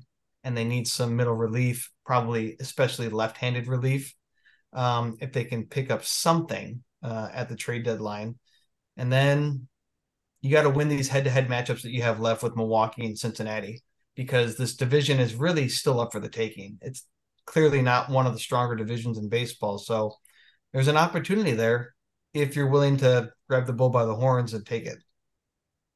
and 0.46 0.56
they 0.56 0.64
need 0.64 0.86
some 0.86 1.16
middle 1.16 1.34
relief, 1.34 1.90
probably 2.04 2.56
especially 2.60 3.08
left-handed 3.08 3.66
relief. 3.66 4.14
Um, 4.72 5.16
if 5.20 5.32
they 5.32 5.42
can 5.42 5.66
pick 5.66 5.90
up 5.90 6.04
something 6.04 6.84
uh, 7.02 7.28
at 7.32 7.48
the 7.48 7.56
trade 7.56 7.84
deadline, 7.84 8.36
and 8.96 9.12
then 9.12 9.66
you 10.42 10.52
got 10.52 10.62
to 10.62 10.70
win 10.70 10.88
these 10.88 11.08
head-to-head 11.08 11.48
matchups 11.48 11.82
that 11.82 11.90
you 11.90 12.02
have 12.02 12.20
left 12.20 12.44
with 12.44 12.54
Milwaukee 12.54 13.06
and 13.06 13.18
Cincinnati 13.18 13.82
because 14.14 14.56
this 14.56 14.76
division 14.76 15.18
is 15.18 15.34
really 15.34 15.68
still 15.68 15.98
up 15.98 16.12
for 16.12 16.20
the 16.20 16.28
taking. 16.28 16.78
It's 16.80 17.04
clearly 17.44 17.82
not 17.82 18.08
one 18.08 18.26
of 18.26 18.32
the 18.32 18.38
stronger 18.38 18.76
divisions 18.76 19.18
in 19.18 19.28
baseball, 19.28 19.78
so 19.78 20.14
there's 20.72 20.88
an 20.88 20.96
opportunity 20.96 21.52
there 21.52 21.96
if 22.34 22.54
you're 22.54 22.70
willing 22.70 22.98
to 22.98 23.30
grab 23.48 23.66
the 23.66 23.72
bull 23.72 23.90
by 23.90 24.04
the 24.04 24.14
horns 24.14 24.54
and 24.54 24.64
take 24.64 24.86
it. 24.86 24.98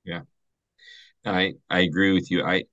Yeah, 0.05 0.23
I 1.25 1.53
I 1.69 1.81
agree 1.81 2.13
with 2.13 2.33
you. 2.33 2.43
I 2.43 2.65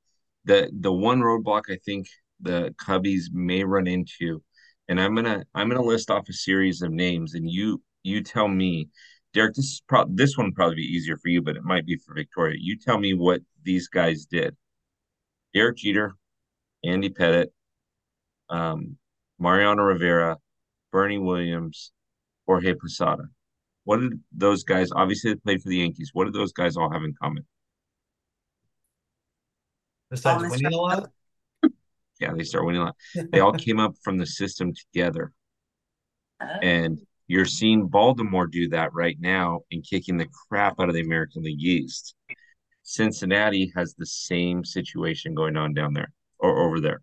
the 0.48 0.72
the 0.80 0.92
one 0.92 1.20
roadblock 1.20 1.64
I 1.70 1.78
think 1.86 2.08
the 2.40 2.74
Cubbies 2.82 3.26
may 3.32 3.64
run 3.64 3.86
into, 3.86 4.42
and 4.88 5.00
I'm 5.00 5.14
gonna 5.14 5.44
I'm 5.54 5.70
gonna 5.70 5.84
list 5.84 6.10
off 6.10 6.30
a 6.30 6.34
series 6.34 6.82
of 6.82 6.92
names, 6.92 7.36
and 7.36 7.50
you 7.50 7.84
you 8.04 8.24
tell 8.24 8.48
me, 8.48 8.90
Derek. 9.34 9.56
This 9.56 9.66
is 9.66 9.84
probably 9.88 10.16
this 10.16 10.38
one 10.38 10.54
probably 10.54 10.78
be 10.78 10.82
easier 10.84 11.18
for 11.18 11.28
you, 11.30 11.42
but 11.42 11.58
it 11.58 11.64
might 11.64 11.86
be 11.86 11.98
for 11.98 12.16
Victoria. 12.16 12.58
You 12.60 12.78
tell 12.78 12.98
me 12.98 13.14
what 13.14 13.42
these 13.64 13.90
guys 13.90 14.26
did. 14.26 14.56
Derek 15.54 15.78
Jeter, 15.78 16.16
Andy 16.84 17.10
Pettitte, 17.10 17.52
um, 18.50 18.98
Mariano 19.40 19.84
Rivera, 19.84 20.38
Bernie 20.92 21.18
Williams, 21.18 21.92
Jorge 22.46 22.74
Posada. 22.74 23.24
What 23.84 24.00
did 24.00 24.14
those 24.32 24.64
guys? 24.64 24.90
Obviously, 24.96 25.34
they 25.34 25.40
played 25.40 25.62
for 25.62 25.70
the 25.70 25.78
Yankees. 25.78 26.12
What 26.14 26.26
did 26.26 26.34
those 26.34 26.54
guys 26.54 26.78
all 26.78 26.92
have 26.92 27.04
in 27.04 27.14
common? 27.22 27.46
Besides 30.10 30.50
winning 30.50 30.74
a 30.74 30.78
lot? 30.78 31.10
Yeah, 32.20 32.34
they 32.36 32.46
start 32.46 32.66
winning 32.66 32.82
a 32.82 32.86
lot. 32.86 32.96
They 33.32 33.42
all 33.42 33.54
came 33.54 33.80
up 33.80 33.94
from 34.04 34.18
the 34.18 34.26
system 34.26 34.74
together. 34.74 35.34
Oh. 36.42 36.46
And 36.64 37.00
you're 37.28 37.46
seeing 37.46 37.88
Baltimore 37.88 38.48
do 38.48 38.70
that 38.70 38.92
right 38.94 39.18
now 39.20 39.62
and 39.72 39.86
kicking 39.88 40.18
the 40.18 40.28
crap 40.50 40.80
out 40.80 40.90
of 40.90 40.96
the 40.96 41.02
American 41.02 41.44
League 41.44 41.62
East. 41.62 42.16
Cincinnati 42.82 43.72
has 43.76 43.94
the 43.94 44.06
same 44.06 44.64
situation 44.64 45.36
going 45.36 45.58
on 45.58 45.74
down 45.76 45.94
there 45.94 46.12
or 46.40 46.66
over 46.66 46.80
there, 46.80 47.02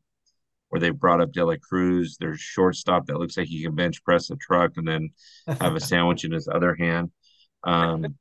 where 0.71 0.81
they 0.81 0.91
brought 0.91 1.21
up 1.21 1.31
De 1.31 1.45
La 1.45 1.57
Cruz, 1.63 2.17
their 2.19 2.37
shortstop 2.37 3.07
that 3.07 3.19
looks 3.19 3.37
like 3.37 3.47
he 3.47 3.63
can 3.63 3.75
bench 3.75 4.03
press 4.03 4.31
a 4.31 4.37
truck 4.37 4.73
and 4.77 4.89
then 4.89 5.11
have 5.61 5.77
a 5.77 5.81
sandwich 5.93 6.25
in 6.25 6.33
his 6.33 6.49
other 6.49 6.75
hand. 6.75 7.11
Um, 7.63 8.17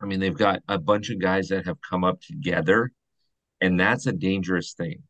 I 0.00 0.06
mean, 0.06 0.20
they've 0.20 0.36
got 0.36 0.62
a 0.68 0.78
bunch 0.78 1.10
of 1.10 1.20
guys 1.20 1.48
that 1.48 1.66
have 1.66 1.78
come 1.82 2.04
up 2.04 2.20
together 2.20 2.92
and 3.60 3.78
that's 3.78 4.06
a 4.06 4.12
dangerous 4.12 4.74
thing 4.74 5.02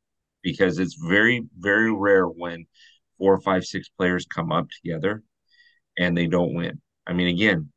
because 0.42 0.78
it's 0.78 0.94
very, 0.94 1.44
very 1.58 1.92
rare 1.92 2.26
when 2.26 2.66
four, 3.18 3.40
five, 3.40 3.64
six 3.64 3.88
players 3.88 4.26
come 4.26 4.52
up 4.52 4.68
together 4.70 5.22
and 5.98 6.16
they 6.16 6.26
don't 6.26 6.54
win. 6.54 6.80
I 7.06 7.12
mean, 7.12 7.28
again, 7.28 7.70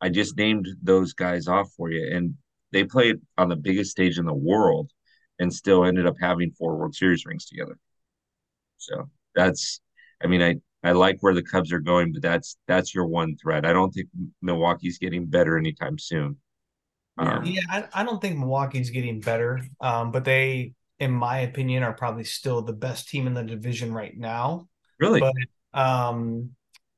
I 0.00 0.08
just 0.08 0.36
named 0.36 0.68
those 0.82 1.12
guys 1.12 1.48
off 1.48 1.72
for 1.76 1.90
you, 1.90 2.08
and 2.14 2.34
they 2.72 2.84
played 2.84 3.16
on 3.36 3.48
the 3.48 3.56
biggest 3.56 3.90
stage 3.90 4.18
in 4.18 4.26
the 4.26 4.34
world 4.34 4.90
and 5.38 5.52
still 5.52 5.84
ended 5.84 6.06
up 6.06 6.16
having 6.20 6.52
four 6.52 6.76
World 6.76 6.94
Series 6.94 7.26
rings 7.26 7.46
together. 7.46 7.78
So 8.76 9.08
that's, 9.34 9.80
I 10.22 10.28
mean, 10.28 10.42
I, 10.42 10.56
I 10.84 10.92
like 10.92 11.16
where 11.20 11.34
the 11.34 11.42
Cubs 11.42 11.72
are 11.72 11.80
going, 11.80 12.12
but 12.12 12.22
that's 12.22 12.56
that's 12.68 12.94
your 12.94 13.06
one 13.06 13.36
threat. 13.36 13.66
I 13.66 13.72
don't 13.72 13.90
think 13.90 14.08
Milwaukee's 14.40 14.98
getting 14.98 15.26
better 15.26 15.58
anytime 15.58 15.98
soon. 15.98 16.36
Um, 17.18 17.44
yeah, 17.44 17.62
I, 17.68 17.84
I, 17.92 18.04
don't 18.04 18.20
think 18.20 18.38
Milwaukee's 18.38 18.90
getting 18.90 19.20
better, 19.20 19.60
um, 19.80 20.12
but 20.12 20.24
they, 20.24 20.74
in 20.98 21.10
my 21.10 21.40
opinion, 21.40 21.82
are 21.82 21.92
probably 21.92 22.24
still 22.24 22.62
the 22.62 22.72
best 22.72 23.08
team 23.08 23.26
in 23.26 23.34
the 23.34 23.42
division 23.42 23.92
right 23.92 24.16
now. 24.16 24.68
Really? 25.00 25.20
But 25.20 25.34
um, 25.78 26.50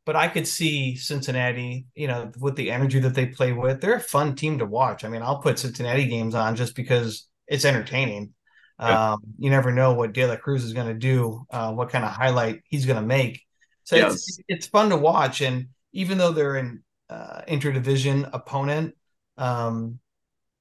but 0.07 0.17
I 0.17 0.29
could 0.29 0.47
see 0.47 0.97
Cincinnati, 0.97 1.87
you 1.95 2.09
know, 2.09 2.33
with 2.39 2.57
the 2.57 2.71
energy 2.71 2.99
that 3.01 3.15
they 3.15 3.27
play 3.27 3.53
with, 3.53 3.81
they're 3.81 3.95
a 3.95 4.01
fun 4.01 4.35
team 4.35 4.59
to 4.59 4.67
watch. 4.67 5.05
I 5.05 5.09
mean, 5.09 5.23
I'll 5.23 5.39
put 5.39 5.59
Cincinnati 5.59 6.07
games 6.07 6.35
on 6.35 6.57
just 6.57 6.75
because 6.75 7.29
it's 7.47 7.65
entertaining. 7.65 8.35
Yeah. 8.81 9.13
Um, 9.13 9.21
you 9.39 9.51
never 9.51 9.73
know 9.73 9.93
what 9.93 10.13
De 10.13 10.27
La 10.27 10.37
Cruz 10.37 10.65
is 10.65 10.73
going 10.73 10.89
to 10.89 10.95
do, 10.95 11.47
uh, 11.51 11.73
what 11.73 11.91
kind 11.91 12.05
of 12.05 12.11
highlight 12.11 12.63
he's 12.65 12.87
going 12.87 13.01
to 13.01 13.07
make. 13.07 13.43
So 13.85 13.97
yes. 13.97 14.15
it's 14.15 14.39
it's 14.49 14.67
fun 14.67 14.91
to 14.91 14.97
watch, 14.97 15.43
and 15.43 15.69
even 15.93 16.17
though 16.17 16.33
they're 16.33 16.57
an 16.57 16.83
uh, 17.09 17.43
interdivision 17.49 18.29
opponent, 18.33 18.95
um, 19.37 19.99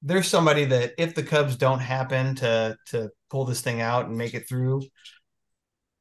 there's 0.02 0.28
somebody 0.28 0.64
that 0.64 0.94
if 0.98 1.14
the 1.14 1.22
Cubs 1.22 1.56
don't 1.56 1.80
happen 1.80 2.34
to 2.36 2.76
to 2.86 3.10
pull 3.28 3.44
this 3.44 3.60
thing 3.60 3.80
out 3.80 4.06
and 4.06 4.16
make 4.16 4.34
it 4.34 4.48
through, 4.48 4.82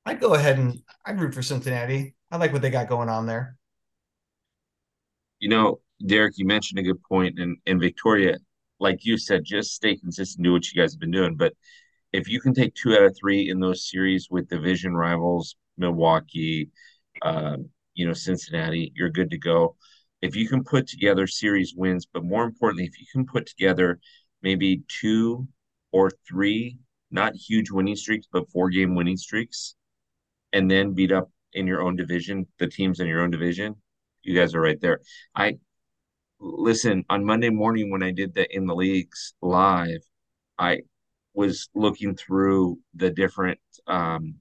I'd 0.05 0.19
go 0.19 0.33
ahead 0.33 0.57
and 0.57 0.81
I'd 1.05 1.19
root 1.19 1.33
for 1.33 1.41
Cincinnati. 1.41 2.15
I 2.31 2.37
like 2.37 2.53
what 2.53 2.61
they 2.61 2.69
got 2.69 2.89
going 2.89 3.09
on 3.09 3.25
there. 3.25 3.57
You 5.39 5.49
know, 5.49 5.79
Derek, 6.05 6.37
you 6.37 6.45
mentioned 6.45 6.79
a 6.79 6.83
good 6.83 7.01
point, 7.03 7.39
and 7.39 7.57
and 7.65 7.79
Victoria, 7.79 8.37
like 8.79 9.05
you 9.05 9.17
said, 9.17 9.43
just 9.43 9.73
stay 9.73 9.95
consistent, 9.95 10.43
do 10.43 10.53
what 10.53 10.71
you 10.71 10.81
guys 10.81 10.93
have 10.93 10.99
been 10.99 11.11
doing. 11.11 11.35
But 11.35 11.53
if 12.13 12.27
you 12.27 12.39
can 12.41 12.53
take 12.53 12.73
two 12.75 12.93
out 12.93 13.03
of 13.03 13.15
three 13.17 13.49
in 13.49 13.59
those 13.59 13.89
series 13.89 14.27
with 14.31 14.49
division 14.49 14.95
rivals, 14.95 15.55
Milwaukee, 15.77 16.69
uh, 17.21 17.57
you 17.93 18.07
know, 18.07 18.13
Cincinnati, 18.13 18.91
you're 18.95 19.09
good 19.09 19.31
to 19.31 19.37
go 19.37 19.75
if 20.21 20.35
you 20.35 20.47
can 20.47 20.63
put 20.63 20.87
together 20.87 21.27
series 21.27 21.73
wins, 21.75 22.05
but 22.11 22.23
more 22.23 22.43
importantly, 22.43 22.85
if 22.85 22.99
you 22.99 23.05
can 23.11 23.25
put 23.25 23.45
together 23.45 23.99
maybe 24.41 24.83
two 24.87 25.47
or 25.91 26.11
three, 26.27 26.77
not 27.11 27.35
huge 27.35 27.71
winning 27.71 27.95
streaks, 27.95 28.27
but 28.31 28.49
four 28.51 28.69
game 28.69 28.95
winning 28.95 29.17
streaks, 29.17 29.75
and 30.53 30.69
then 30.69 30.93
beat 30.93 31.11
up 31.11 31.29
in 31.53 31.67
your 31.67 31.81
own 31.81 31.95
division, 31.95 32.45
the 32.59 32.67
teams 32.67 32.99
in 32.99 33.07
your 33.07 33.21
own 33.21 33.31
division, 33.31 33.75
you 34.21 34.35
guys 34.35 34.53
are 34.53 34.61
right 34.61 34.79
there. 34.81 34.99
I 35.35 35.57
listen 36.39 37.03
on 37.09 37.25
Monday 37.25 37.49
morning 37.49 37.89
when 37.89 38.03
I 38.03 38.11
did 38.11 38.33
the 38.33 38.47
in 38.55 38.65
the 38.65 38.75
leagues 38.75 39.33
live, 39.41 40.01
I 40.57 40.81
was 41.33 41.69
looking 41.75 42.15
through 42.15 42.79
the 42.95 43.09
different 43.09 43.59
um 43.87 44.35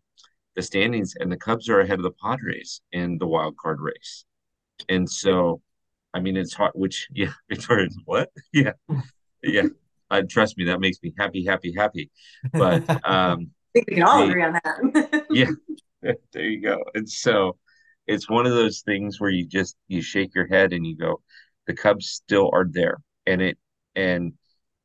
the 0.56 0.62
standings 0.62 1.14
and 1.18 1.30
the 1.30 1.36
Cubs 1.36 1.68
are 1.68 1.80
ahead 1.80 1.98
of 1.98 2.02
the 2.02 2.10
Padres 2.10 2.80
in 2.90 3.18
the 3.18 3.26
wild 3.26 3.56
card 3.56 3.80
race. 3.80 4.24
And 4.88 5.08
so 5.08 5.62
I 6.14 6.20
mean, 6.20 6.36
it's 6.36 6.54
hard. 6.54 6.72
Which 6.74 7.08
yeah, 7.14 7.32
Victoria's 7.48 7.98
what? 8.04 8.30
Yeah, 8.52 8.72
yeah. 9.42 9.64
Uh, 10.10 10.22
trust 10.28 10.56
me, 10.56 10.64
that 10.64 10.80
makes 10.80 10.98
me 11.02 11.12
happy, 11.18 11.44
happy, 11.44 11.74
happy. 11.76 12.10
But 12.52 12.88
um, 13.04 13.50
I 13.74 13.74
think 13.74 13.88
we 13.88 13.94
can 13.96 14.02
all 14.04 14.18
the, 14.18 14.30
agree 14.30 14.42
on 14.42 14.52
that. 14.52 15.26
yeah, 15.30 16.12
there 16.32 16.44
you 16.44 16.62
go. 16.62 16.82
And 16.94 17.08
so 17.08 17.58
it's 18.06 18.28
one 18.28 18.46
of 18.46 18.52
those 18.52 18.80
things 18.80 19.20
where 19.20 19.30
you 19.30 19.46
just 19.46 19.76
you 19.86 20.00
shake 20.00 20.34
your 20.34 20.46
head 20.46 20.72
and 20.72 20.86
you 20.86 20.96
go, 20.96 21.20
the 21.66 21.74
Cubs 21.74 22.08
still 22.08 22.50
are 22.52 22.66
there, 22.68 22.98
and 23.26 23.42
it 23.42 23.58
and 23.94 24.32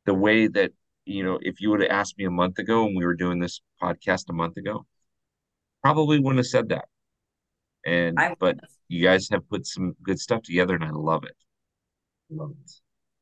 the 0.05 0.13
way 0.13 0.47
that 0.47 0.71
you 1.05 1.23
know, 1.23 1.39
if 1.41 1.59
you 1.62 1.69
would 1.69 1.81
have 1.81 1.91
asked 1.91 2.17
me 2.17 2.25
a 2.25 2.31
month 2.31 2.59
ago 2.59 2.86
when 2.86 2.95
we 2.95 3.05
were 3.05 3.15
doing 3.15 3.39
this 3.39 3.62
podcast 3.81 4.29
a 4.29 4.33
month 4.33 4.57
ago, 4.57 4.86
probably 5.81 6.19
wouldn't 6.19 6.39
have 6.39 6.47
said 6.47 6.69
that. 6.69 6.86
And 7.86 8.19
I, 8.19 8.36
but 8.39 8.58
you 8.88 9.04
guys 9.04 9.30
have 9.32 9.48
put 9.50 9.67
some 9.67 9.96
good 10.04 10.19
stuff 10.19 10.41
together, 10.43 10.76
and 10.76 10.84
I 10.84 10.91
love 10.91 11.24
it. 11.24 11.36
Love 12.30 12.52
it. 12.52 12.72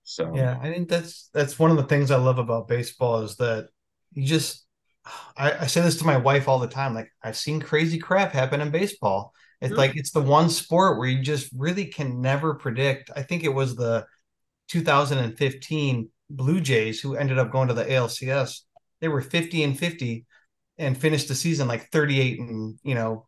So 0.04 0.36
yeah, 0.36 0.58
I 0.62 0.72
think 0.72 0.90
that's 0.90 1.30
that's 1.34 1.58
one 1.58 1.72
of 1.72 1.78
the 1.78 1.84
things 1.84 2.12
I 2.12 2.18
love 2.18 2.38
about 2.38 2.68
baseball 2.68 3.22
is 3.22 3.38
that 3.38 3.70
you 4.14 4.26
just 4.26 4.66
I, 5.38 5.54
I 5.62 5.68
say 5.68 5.82
this 5.82 5.98
to 5.98 6.06
my 6.06 6.18
wife 6.18 6.48
all 6.48 6.60
the 6.60 6.68
time. 6.68 6.94
Like 6.94 7.12
I've 7.24 7.38
seen 7.38 7.62
crazy 7.62 7.98
crap 7.98 8.32
happen 8.32 8.62
in 8.62 8.72
baseball. 8.72 9.34
It's 9.62 9.72
mm-hmm. 9.72 9.80
like 9.80 9.96
it's 9.96 10.12
the 10.12 10.22
one 10.22 10.50
sport 10.50 10.98
where 10.98 11.08
you 11.08 11.22
just 11.22 11.50
really 11.56 11.86
can 11.86 12.22
never 12.22 12.56
predict. 12.56 13.12
I 13.16 13.24
think 13.24 13.44
it 13.44 13.54
was 13.54 13.76
the 13.76 14.06
2015 14.70 16.10
Blue 16.30 16.60
Jays 16.60 17.00
who 17.00 17.16
ended 17.16 17.38
up 17.38 17.52
going 17.52 17.68
to 17.68 17.74
the 17.74 17.86
ALCS. 17.86 18.62
They 19.02 19.08
were 19.08 19.22
50 19.22 19.64
and 19.64 19.78
50 19.78 20.26
and 20.78 20.98
finished 20.98 21.28
the 21.28 21.36
season 21.36 21.68
like 21.68 21.92
38 21.92 22.40
and 22.40 22.80
you 22.84 22.96
know 22.96 23.28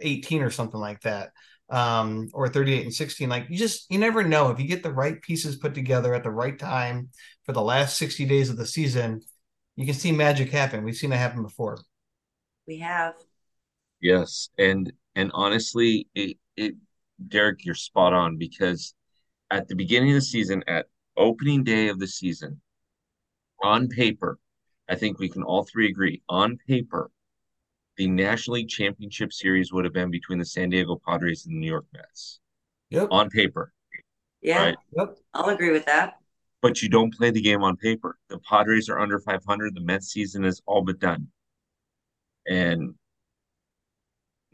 18 0.00 0.42
or 0.42 0.50
something 0.50 0.80
like 0.80 1.00
that 1.02 1.30
um, 1.70 2.28
or 2.34 2.48
38 2.48 2.82
and 2.82 2.94
16 2.94 3.28
like 3.28 3.46
you 3.48 3.56
just 3.56 3.90
you 3.90 3.98
never 3.98 4.22
know. 4.22 4.50
If 4.50 4.60
you 4.60 4.66
get 4.66 4.82
the 4.82 4.92
right 4.92 5.20
pieces 5.20 5.56
put 5.56 5.74
together 5.74 6.14
at 6.14 6.22
the 6.22 6.30
right 6.30 6.58
time 6.58 7.08
for 7.44 7.52
the 7.52 7.62
last 7.62 7.96
60 7.98 8.26
days 8.26 8.50
of 8.50 8.56
the 8.56 8.66
season 8.66 9.22
you 9.76 9.86
can 9.86 9.94
see 9.94 10.12
magic 10.12 10.50
happen. 10.50 10.84
We've 10.84 10.94
seen 10.94 11.12
it 11.12 11.16
happen 11.16 11.42
before. 11.42 11.78
We 12.66 12.78
have. 12.78 13.14
Yes 14.00 14.50
and 14.58 14.92
and 15.14 15.30
honestly 15.34 16.08
it 16.14 16.36
it 16.56 16.74
Derek, 17.28 17.64
you're 17.64 17.74
spot 17.74 18.12
on 18.12 18.36
because 18.36 18.94
at 19.50 19.68
the 19.68 19.74
beginning 19.74 20.10
of 20.10 20.16
the 20.16 20.20
season, 20.22 20.64
at 20.66 20.86
opening 21.16 21.64
day 21.64 21.88
of 21.88 21.98
the 21.98 22.06
season, 22.06 22.60
on 23.62 23.88
paper, 23.88 24.38
I 24.88 24.96
think 24.96 25.18
we 25.18 25.28
can 25.28 25.42
all 25.42 25.64
three 25.64 25.88
agree 25.88 26.22
on 26.28 26.58
paper, 26.68 27.10
the 27.96 28.08
National 28.08 28.56
League 28.56 28.68
Championship 28.68 29.32
Series 29.32 29.72
would 29.72 29.84
have 29.84 29.94
been 29.94 30.10
between 30.10 30.38
the 30.38 30.44
San 30.44 30.70
Diego 30.70 31.00
Padres 31.06 31.46
and 31.46 31.54
the 31.54 31.60
New 31.60 31.66
York 31.70 31.86
Mets. 31.92 32.40
Yep. 32.90 33.08
On 33.10 33.30
paper. 33.30 33.72
Yeah, 34.42 34.62
Right. 34.62 34.76
Yep. 34.96 35.16
I'll 35.32 35.48
agree 35.48 35.70
with 35.70 35.86
that. 35.86 36.18
But 36.60 36.82
you 36.82 36.88
don't 36.88 37.12
play 37.14 37.30
the 37.30 37.40
game 37.40 37.62
on 37.62 37.76
paper. 37.76 38.18
The 38.28 38.38
Padres 38.38 38.88
are 38.88 38.98
under 38.98 39.18
500. 39.18 39.74
The 39.74 39.80
Mets 39.80 40.08
season 40.08 40.44
is 40.44 40.62
all 40.66 40.82
but 40.82 40.98
done. 40.98 41.28
And 42.46 42.94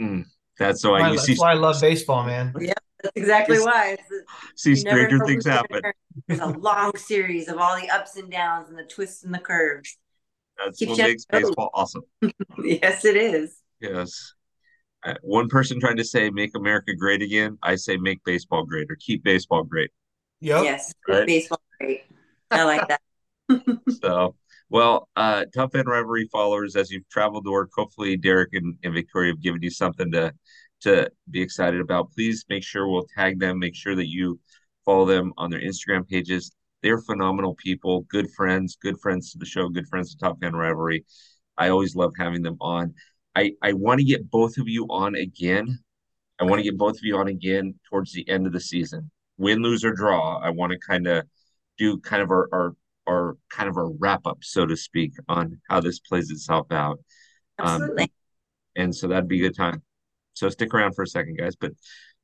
mm, 0.00 0.24
that's 0.58 0.80
so 0.80 0.94
I 0.94 1.08
you 1.08 1.16
That's 1.16 1.26
see 1.26 1.34
why 1.36 1.52
I 1.52 1.54
love 1.54 1.80
baseball, 1.80 2.24
man. 2.24 2.52
Yeah, 2.60 2.72
that's 3.02 3.16
exactly 3.16 3.58
why. 3.58 3.96
It's, 3.98 4.30
see 4.62 4.76
stranger 4.76 5.24
things 5.24 5.46
happen. 5.46 5.82
turn. 5.82 5.92
There's 6.26 6.40
a 6.40 6.46
long 6.46 6.96
series 6.96 7.48
of 7.48 7.58
all 7.58 7.80
the 7.80 7.90
ups 7.90 8.16
and 8.16 8.30
downs 8.30 8.68
and 8.68 8.78
the 8.78 8.84
twists 8.84 9.24
and 9.24 9.34
the 9.34 9.38
curves. 9.38 9.96
That's 10.62 10.78
Keeps 10.78 10.90
what 10.90 10.98
makes 10.98 11.26
your 11.32 11.40
baseball 11.40 11.70
awesome. 11.74 12.02
Yes, 12.64 13.04
it 13.04 13.16
is. 13.16 13.56
Yes. 13.80 14.34
One 15.22 15.48
person 15.48 15.80
tried 15.80 15.96
to 15.96 16.04
say 16.04 16.28
make 16.30 16.54
America 16.54 16.94
great 16.94 17.22
again. 17.22 17.56
I 17.62 17.76
say 17.76 17.96
make 17.96 18.22
baseball 18.24 18.64
great 18.64 18.90
or 18.90 18.96
keep 19.00 19.24
baseball 19.24 19.64
great. 19.64 19.90
Yep. 20.40 20.64
Yes, 20.64 20.94
Right. 21.08 21.26
baseball, 21.26 21.60
great. 21.80 22.02
I 22.50 22.64
like 22.64 22.88
that. 22.88 23.00
So, 24.02 24.36
well, 24.68 25.08
uh, 25.16 25.44
Tough 25.52 25.74
End 25.74 25.88
Rivalry 25.88 26.28
followers, 26.30 26.76
as 26.76 26.90
you've 26.90 27.08
traveled 27.08 27.44
to 27.44 27.50
work, 27.50 27.70
hopefully 27.74 28.16
Derek 28.16 28.50
and, 28.52 28.76
and 28.84 28.94
Victoria 28.94 29.32
have 29.32 29.40
given 29.42 29.60
you 29.62 29.70
something 29.70 30.12
to 30.12 30.32
to 30.82 31.10
be 31.30 31.42
excited 31.42 31.80
about. 31.80 32.12
Please 32.12 32.44
make 32.48 32.62
sure 32.62 32.88
we'll 32.88 33.06
tag 33.16 33.38
them. 33.40 33.58
Make 33.58 33.74
sure 33.74 33.94
that 33.96 34.08
you 34.08 34.38
follow 34.84 35.04
them 35.04 35.32
on 35.36 35.50
their 35.50 35.60
Instagram 35.60 36.08
pages. 36.08 36.52
They're 36.82 37.00
phenomenal 37.00 37.54
people, 37.54 38.02
good 38.02 38.30
friends, 38.30 38.76
good 38.80 38.98
friends 39.00 39.32
to 39.32 39.38
the 39.38 39.46
show, 39.46 39.68
good 39.68 39.88
friends 39.88 40.14
to 40.14 40.18
Top 40.18 40.38
End 40.42 40.56
Rivalry. 40.56 41.04
I 41.58 41.68
always 41.68 41.94
love 41.94 42.12
having 42.18 42.42
them 42.42 42.56
on. 42.60 42.94
I 43.36 43.52
I 43.62 43.74
want 43.74 44.00
to 44.00 44.04
get 44.04 44.30
both 44.30 44.56
of 44.58 44.68
you 44.68 44.86
on 44.88 45.14
again. 45.14 45.78
I 46.40 46.44
want 46.44 46.58
to 46.58 46.64
get 46.64 46.78
both 46.78 46.96
of 46.96 47.02
you 47.02 47.16
on 47.18 47.28
again 47.28 47.74
towards 47.88 48.12
the 48.12 48.28
end 48.28 48.46
of 48.46 48.52
the 48.52 48.60
season. 48.60 49.10
Win, 49.36 49.62
lose, 49.62 49.84
or 49.84 49.92
draw. 49.92 50.38
I 50.38 50.50
want 50.50 50.72
to 50.72 50.78
kind 50.78 51.06
of 51.06 51.26
do 51.78 51.98
kind 51.98 52.22
of 52.22 52.30
our, 52.30 52.48
our 52.52 52.76
our 53.06 53.36
kind 53.50 53.68
of 53.68 53.76
a 53.76 53.84
wrap 53.98 54.26
up, 54.26 54.38
so 54.42 54.66
to 54.66 54.76
speak, 54.76 55.12
on 55.28 55.60
how 55.68 55.80
this 55.80 55.98
plays 55.98 56.30
itself 56.30 56.70
out. 56.70 56.98
Um, 57.58 57.82
Absolutely. 57.82 58.12
and 58.76 58.94
so 58.94 59.08
that'd 59.08 59.28
be 59.28 59.44
a 59.44 59.48
good 59.48 59.56
time. 59.56 59.82
So 60.34 60.48
stick 60.48 60.72
around 60.72 60.94
for 60.94 61.02
a 61.02 61.06
second, 61.06 61.36
guys. 61.36 61.56
But 61.56 61.72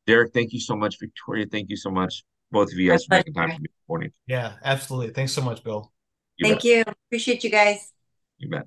Derek, 0.06 0.32
thank 0.32 0.52
you 0.52 0.60
so 0.60 0.76
much. 0.76 0.98
Victoria, 0.98 1.46
thank 1.50 1.68
you 1.68 1.76
so 1.76 1.90
much. 1.90 2.24
Both 2.50 2.72
of 2.72 2.78
you 2.78 2.90
guys 2.90 3.04
for 3.04 3.16
making 3.16 3.34
time 3.34 3.48
pleasure. 3.48 3.56
for 3.56 3.62
me 3.62 3.68
this 3.68 3.88
morning. 3.88 4.12
Yeah, 4.26 4.52
absolutely. 4.64 5.12
Thanks 5.12 5.32
so 5.32 5.42
much, 5.42 5.62
Bill. 5.64 5.92
You 6.36 6.48
Thank 6.48 6.58
bet. 6.58 6.64
you. 6.64 6.84
Appreciate 7.08 7.44
you 7.44 7.50
guys. 7.50 7.92
You 8.38 8.48
bet. 8.48 8.66